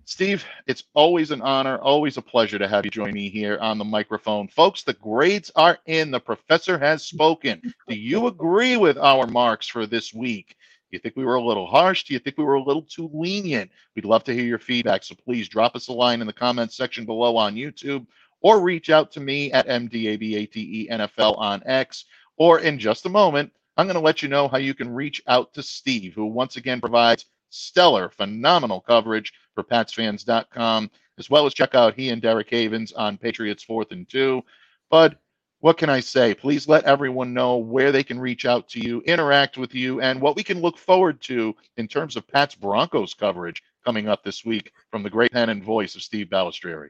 Steve, 0.05 0.43
it's 0.67 0.83
always 0.93 1.31
an 1.31 1.41
honor, 1.41 1.77
always 1.77 2.17
a 2.17 2.21
pleasure 2.21 2.59
to 2.59 2.67
have 2.67 2.83
you 2.83 2.91
join 2.91 3.13
me 3.13 3.29
here 3.29 3.57
on 3.59 3.77
the 3.77 3.85
microphone. 3.85 4.47
Folks, 4.49 4.83
the 4.83 4.93
grades 4.93 5.49
are 5.55 5.79
in. 5.85 6.11
The 6.11 6.19
professor 6.19 6.77
has 6.77 7.05
spoken. 7.05 7.61
Do 7.87 7.95
you 7.95 8.27
agree 8.27 8.75
with 8.75 8.97
our 8.97 9.27
marks 9.27 9.67
for 9.67 9.85
this 9.85 10.13
week? 10.13 10.57
Do 10.91 10.97
you 10.97 10.99
think 10.99 11.15
we 11.15 11.23
were 11.23 11.35
a 11.35 11.43
little 11.43 11.65
harsh? 11.65 12.03
Do 12.03 12.13
you 12.13 12.19
think 12.19 12.37
we 12.37 12.43
were 12.43 12.55
a 12.55 12.63
little 12.63 12.81
too 12.81 13.09
lenient? 13.13 13.71
We'd 13.95 14.05
love 14.05 14.25
to 14.25 14.33
hear 14.33 14.43
your 14.43 14.59
feedback. 14.59 15.03
So 15.03 15.15
please 15.15 15.47
drop 15.47 15.75
us 15.75 15.87
a 15.87 15.93
line 15.93 16.19
in 16.19 16.27
the 16.27 16.33
comments 16.33 16.75
section 16.75 17.05
below 17.05 17.37
on 17.37 17.55
YouTube 17.55 18.05
or 18.41 18.59
reach 18.59 18.89
out 18.89 19.09
to 19.13 19.21
me 19.21 19.53
at 19.53 19.67
MDABATENFL 19.67 21.37
on 21.37 21.63
X. 21.65 22.05
Or 22.35 22.59
in 22.59 22.77
just 22.77 23.05
a 23.05 23.09
moment, 23.09 23.53
I'm 23.77 23.87
going 23.87 23.95
to 23.95 24.01
let 24.01 24.21
you 24.21 24.27
know 24.27 24.47
how 24.47 24.57
you 24.57 24.73
can 24.73 24.93
reach 24.93 25.23
out 25.27 25.53
to 25.53 25.63
Steve, 25.63 26.13
who 26.13 26.25
once 26.25 26.57
again 26.57 26.81
provides 26.81 27.25
stellar, 27.53 28.09
phenomenal 28.09 28.81
coverage 28.81 29.33
for 29.53 29.63
PatsFans.com, 29.63 30.89
as 31.17 31.29
well 31.29 31.45
as 31.45 31.53
check 31.53 31.75
out 31.75 31.95
he 31.95 32.09
and 32.09 32.21
Derek 32.21 32.49
Havens 32.49 32.91
on 32.93 33.17
Patriots 33.17 33.63
Fourth 33.63 33.91
and 33.91 34.07
Two. 34.09 34.43
Bud, 34.89 35.17
what 35.59 35.77
can 35.77 35.89
I 35.89 36.01
say? 36.01 36.33
Please 36.33 36.67
let 36.67 36.83
everyone 36.83 37.33
know 37.33 37.57
where 37.57 37.91
they 37.91 38.03
can 38.03 38.19
reach 38.19 38.45
out 38.45 38.67
to 38.69 38.79
you, 38.79 39.01
interact 39.01 39.57
with 39.57 39.73
you, 39.73 40.01
and 40.01 40.19
what 40.19 40.35
we 40.35 40.43
can 40.43 40.59
look 40.59 40.77
forward 40.77 41.21
to 41.21 41.55
in 41.77 41.87
terms 41.87 42.17
of 42.17 42.27
Pats 42.27 42.55
Broncos 42.55 43.13
coverage 43.13 43.63
coming 43.85 44.09
up 44.09 44.23
this 44.23 44.43
week 44.43 44.73
from 44.91 45.03
the 45.03 45.09
great 45.09 45.31
pen 45.31 45.49
and 45.49 45.63
voice 45.63 45.95
of 45.95 46.03
Steve 46.03 46.27
Balestrieri. 46.27 46.89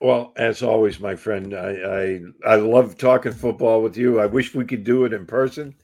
Well, 0.00 0.32
as 0.36 0.62
always, 0.62 1.00
my 1.00 1.16
friend, 1.16 1.54
I, 1.54 2.20
I 2.44 2.54
I 2.54 2.56
love 2.56 2.96
talking 2.96 3.32
football 3.32 3.82
with 3.82 3.96
you. 3.96 4.20
I 4.20 4.26
wish 4.26 4.54
we 4.54 4.64
could 4.64 4.84
do 4.84 5.04
it 5.04 5.12
in 5.12 5.26
person. 5.26 5.74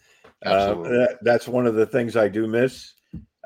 Uh, 0.44 0.48
Absolutely. 0.48 0.98
that, 0.98 1.18
that's 1.22 1.48
one 1.48 1.66
of 1.66 1.74
the 1.74 1.86
things 1.86 2.16
I 2.16 2.28
do 2.28 2.46
miss. 2.46 2.94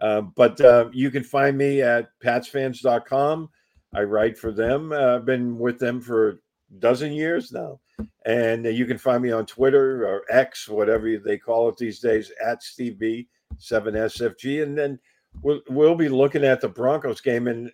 Uh, 0.00 0.22
but 0.22 0.60
uh, 0.60 0.88
you 0.92 1.10
can 1.10 1.24
find 1.24 1.56
me 1.56 1.82
at 1.82 2.08
patsfans.com. 2.22 3.48
I 3.94 4.02
write 4.02 4.38
for 4.38 4.52
them. 4.52 4.92
Uh, 4.92 5.16
I've 5.16 5.24
been 5.24 5.58
with 5.58 5.78
them 5.78 6.00
for 6.00 6.28
a 6.30 6.34
dozen 6.78 7.12
years 7.12 7.52
now. 7.52 7.80
And 8.26 8.64
you 8.64 8.86
can 8.86 8.98
find 8.98 9.22
me 9.22 9.32
on 9.32 9.46
Twitter 9.46 10.06
or 10.06 10.22
X, 10.30 10.68
whatever 10.68 11.16
they 11.18 11.38
call 11.38 11.68
it 11.68 11.76
these 11.78 11.98
days, 11.98 12.30
at 12.44 12.62
Steve 12.62 12.98
B, 12.98 13.28
7SFG. 13.58 14.62
And 14.62 14.78
then 14.78 14.98
we'll, 15.42 15.60
we'll 15.68 15.96
be 15.96 16.08
looking 16.08 16.44
at 16.44 16.60
the 16.60 16.68
Broncos 16.68 17.20
game. 17.20 17.48
And, 17.48 17.72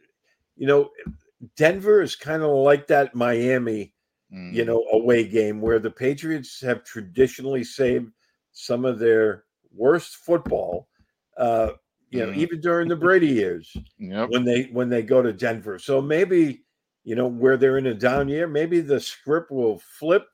you 0.56 0.66
know, 0.66 0.90
Denver 1.56 2.00
is 2.00 2.16
kind 2.16 2.42
of 2.42 2.50
like 2.50 2.86
that 2.86 3.14
Miami 3.14 3.94
Mm, 4.34 4.52
you 4.52 4.64
know, 4.64 4.84
away 4.92 5.24
game 5.24 5.60
where 5.60 5.78
the 5.78 5.90
Patriots 5.90 6.60
have 6.60 6.82
traditionally 6.84 7.62
saved 7.62 8.10
some 8.52 8.84
of 8.84 8.98
their 8.98 9.44
worst 9.72 10.16
football, 10.16 10.88
uh, 11.36 11.70
you 12.14 12.24
know, 12.24 12.32
Mhm. 12.32 12.36
even 12.36 12.60
during 12.60 12.88
the 12.88 12.96
Brady 12.96 13.26
years 13.26 13.76
Yep. 13.98 14.28
when 14.30 14.44
they 14.44 14.64
when 14.72 14.88
they 14.88 15.02
go 15.02 15.20
to 15.20 15.32
Denver. 15.32 15.78
So 15.80 16.00
maybe, 16.00 16.62
you 17.02 17.16
know, 17.16 17.26
where 17.26 17.56
they're 17.56 17.78
in 17.78 17.86
a 17.88 17.94
down 17.94 18.28
year, 18.28 18.46
maybe 18.46 18.80
the 18.80 19.00
script 19.00 19.50
will 19.50 19.80
flip 19.80 20.28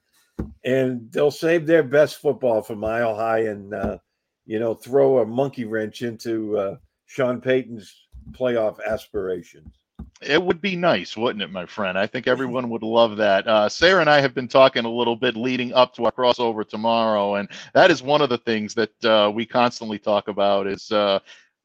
and 0.64 1.10
they'll 1.10 1.30
save 1.30 1.66
their 1.66 1.82
best 1.82 2.18
football 2.18 2.60
for 2.62 2.76
Mile 2.76 3.14
High 3.16 3.46
and 3.46 3.72
uh, 3.72 3.98
you 4.44 4.58
know, 4.58 4.74
throw 4.74 5.18
a 5.20 5.26
monkey 5.26 5.64
wrench 5.64 6.02
into 6.02 6.58
uh, 6.58 6.76
Sean 7.06 7.40
Payton's 7.40 7.94
playoff 8.32 8.78
aspirations. 8.84 9.68
It 10.22 10.42
would 10.42 10.60
be 10.60 10.76
nice, 10.76 11.16
wouldn't 11.16 11.42
it, 11.42 11.50
my 11.50 11.64
friend? 11.64 11.96
I 11.98 12.06
think 12.06 12.26
everyone 12.34 12.68
would 12.68 12.82
love 12.82 13.16
that. 13.16 13.46
Uh, 13.46 13.68
Sayre 13.70 14.00
and 14.00 14.10
I 14.10 14.20
have 14.20 14.34
been 14.34 14.48
talking 14.48 14.84
a 14.84 14.90
little 14.90 15.16
bit 15.16 15.34
leading 15.36 15.72
up 15.72 15.94
to 15.94 16.04
our 16.04 16.12
crossover 16.12 16.68
tomorrow, 16.68 17.36
and 17.36 17.48
that 17.72 17.90
is 17.90 18.02
one 18.02 18.20
of 18.20 18.28
the 18.28 18.38
things 18.38 18.74
that 18.74 19.04
uh, 19.04 19.30
we 19.32 19.46
constantly 19.46 19.98
talk 19.98 20.28
about 20.28 20.66
is 20.66 20.90
uh, 20.92 21.20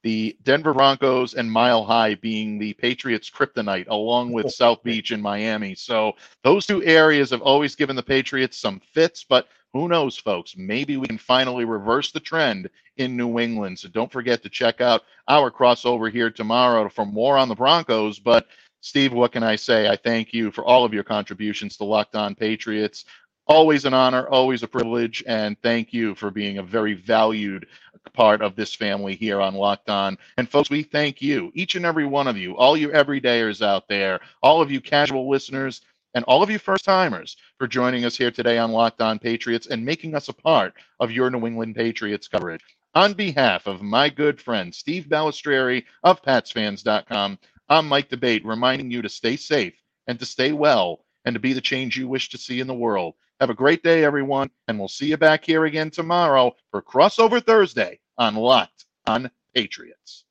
the 0.06 0.38
Denver 0.44 0.72
Broncos 0.72 1.34
and 1.34 1.52
Mile 1.52 1.84
High 1.84 2.13
being 2.13 2.60
the 2.60 2.74
Patriots' 2.74 3.28
kryptonite, 3.28 3.88
along 3.88 4.32
with 4.32 4.52
South 4.54 4.84
Beach 4.84 5.10
and 5.10 5.22
Miami. 5.22 5.74
So 5.74 6.13
those 6.44 6.68
two 6.68 6.84
areas 6.84 7.32
have 7.32 7.41
always 7.41 7.76
given 7.76 7.96
the 7.96 8.04
Patriots 8.04 8.56
some 8.56 8.80
fits, 8.94 9.26
but 9.28 9.48
who 9.74 9.88
knows, 9.88 10.16
folks? 10.16 10.56
Maybe 10.56 10.97
we 10.97 11.08
can 11.08 11.18
finally 11.18 11.66
reverse 11.66 12.12
the 12.12 12.20
trend 12.20 12.70
in 12.97 13.18
New 13.18 13.39
England. 13.39 13.80
So 13.80 13.89
don't 13.89 14.12
forget 14.12 14.43
to 14.43 14.49
check 14.49 14.80
out 14.80 15.01
our 15.28 15.49
crossover 15.49 16.12
here 16.12 16.30
tomorrow 16.30 16.88
for 16.88 17.08
more 17.08 17.36
on 17.36 17.49
the 17.49 17.56
Broncos. 17.56 18.20
But 18.20 18.45
Steve, 18.82 19.12
what 19.12 19.32
can 19.32 19.41
I 19.41 19.56
say? 19.56 19.89
I 19.89 19.95
thank 19.95 20.34
you 20.34 20.51
for 20.51 20.64
all 20.64 20.86
of 20.86 20.93
your 20.93 21.03
contributions 21.03 21.78
to 21.78 21.84
Locked 21.84 22.16
On 22.16 22.36
Patriots. 22.36 23.06
Always 23.47 23.86
an 23.86 23.95
honor, 23.95 24.28
always 24.28 24.62
a 24.62 24.68
privilege, 24.68 25.24
and 25.28 25.60
thank 25.62 25.93
you 25.93 26.14
for 26.14 26.30
being 26.30 26.60
a 26.60 26.64
very 26.64 26.93
valued 26.93 27.68
part 28.14 28.41
of 28.41 28.56
this 28.56 28.74
family 28.74 29.16
here 29.16 29.41
on 29.41 29.53
Locked 29.53 29.89
On. 29.89 30.18
And 30.38 30.49
folks, 30.49 30.70
we 30.70 30.84
thank 30.84 31.22
you, 31.22 31.51
each 31.53 31.76
and 31.76 31.86
every 31.86 32.06
one 32.06 32.28
of 32.28 32.38
you, 32.38 32.56
all 32.58 32.78
you 32.78 32.89
everydayers 32.89 33.66
out 33.66 33.88
there, 33.88 34.20
all 34.41 34.62
of 34.62 34.72
you 34.72 34.82
casual 34.82 35.30
listeners, 35.30 35.82
and 36.14 36.24
all 36.26 36.41
of 36.41 36.49
you 36.49 36.58
first 36.58 36.86
timers 36.86 37.36
for 37.58 37.68
joining 37.68 38.06
us 38.06 38.18
here 38.18 38.32
today 38.32 38.58
on 38.58 38.72
Locked 38.72 39.01
On 39.01 39.20
Patriots 39.20 39.68
and 39.68 39.86
making 39.86 40.16
us 40.16 40.30
a 40.30 40.34
part 40.34 40.74
of 40.99 41.12
your 41.12 41.30
New 41.30 41.45
England 41.45 41.76
Patriots 41.76 42.28
coverage. 42.28 42.64
On 42.95 43.14
behalf 43.14 43.68
of 43.68 43.82
my 43.82 44.08
good 44.10 44.41
friend 44.41 44.74
Steve 44.74 45.08
Balestrieri 45.10 45.84
of 46.03 46.22
PatsFans.com, 46.22 47.38
I'm 47.68 47.88
Mike 47.89 48.10
D'Abate, 48.10 48.45
reminding 48.45 48.89
you 48.89 49.01
to 49.01 49.10
stay 49.10 49.36
safe 49.36 49.74
and 50.08 50.18
to 50.20 50.26
stay 50.26 50.53
well 50.53 51.03
and 51.26 51.34
to 51.34 51.39
be 51.39 51.51
the 51.51 51.62
change 51.62 51.97
you 51.97 52.08
wish 52.08 52.30
to 52.30 52.38
see 52.38 52.62
in 52.62 52.68
the 52.68 52.74
world. 52.74 53.16
Have 53.42 53.50
a 53.50 53.54
great 53.54 53.84
day, 53.84 54.06
everyone, 54.06 54.50
and 54.70 54.80
we'll 54.80 54.88
see 54.88 55.08
you 55.08 55.18
back 55.18 55.44
here 55.44 55.66
again 55.66 55.92
tomorrow 55.92 56.56
for 56.72 56.82
Crossover 56.82 57.44
Thursday 57.44 58.00
on 58.18 58.36
Locked 58.36 58.86
on 59.06 59.30
Patriots. 59.54 60.24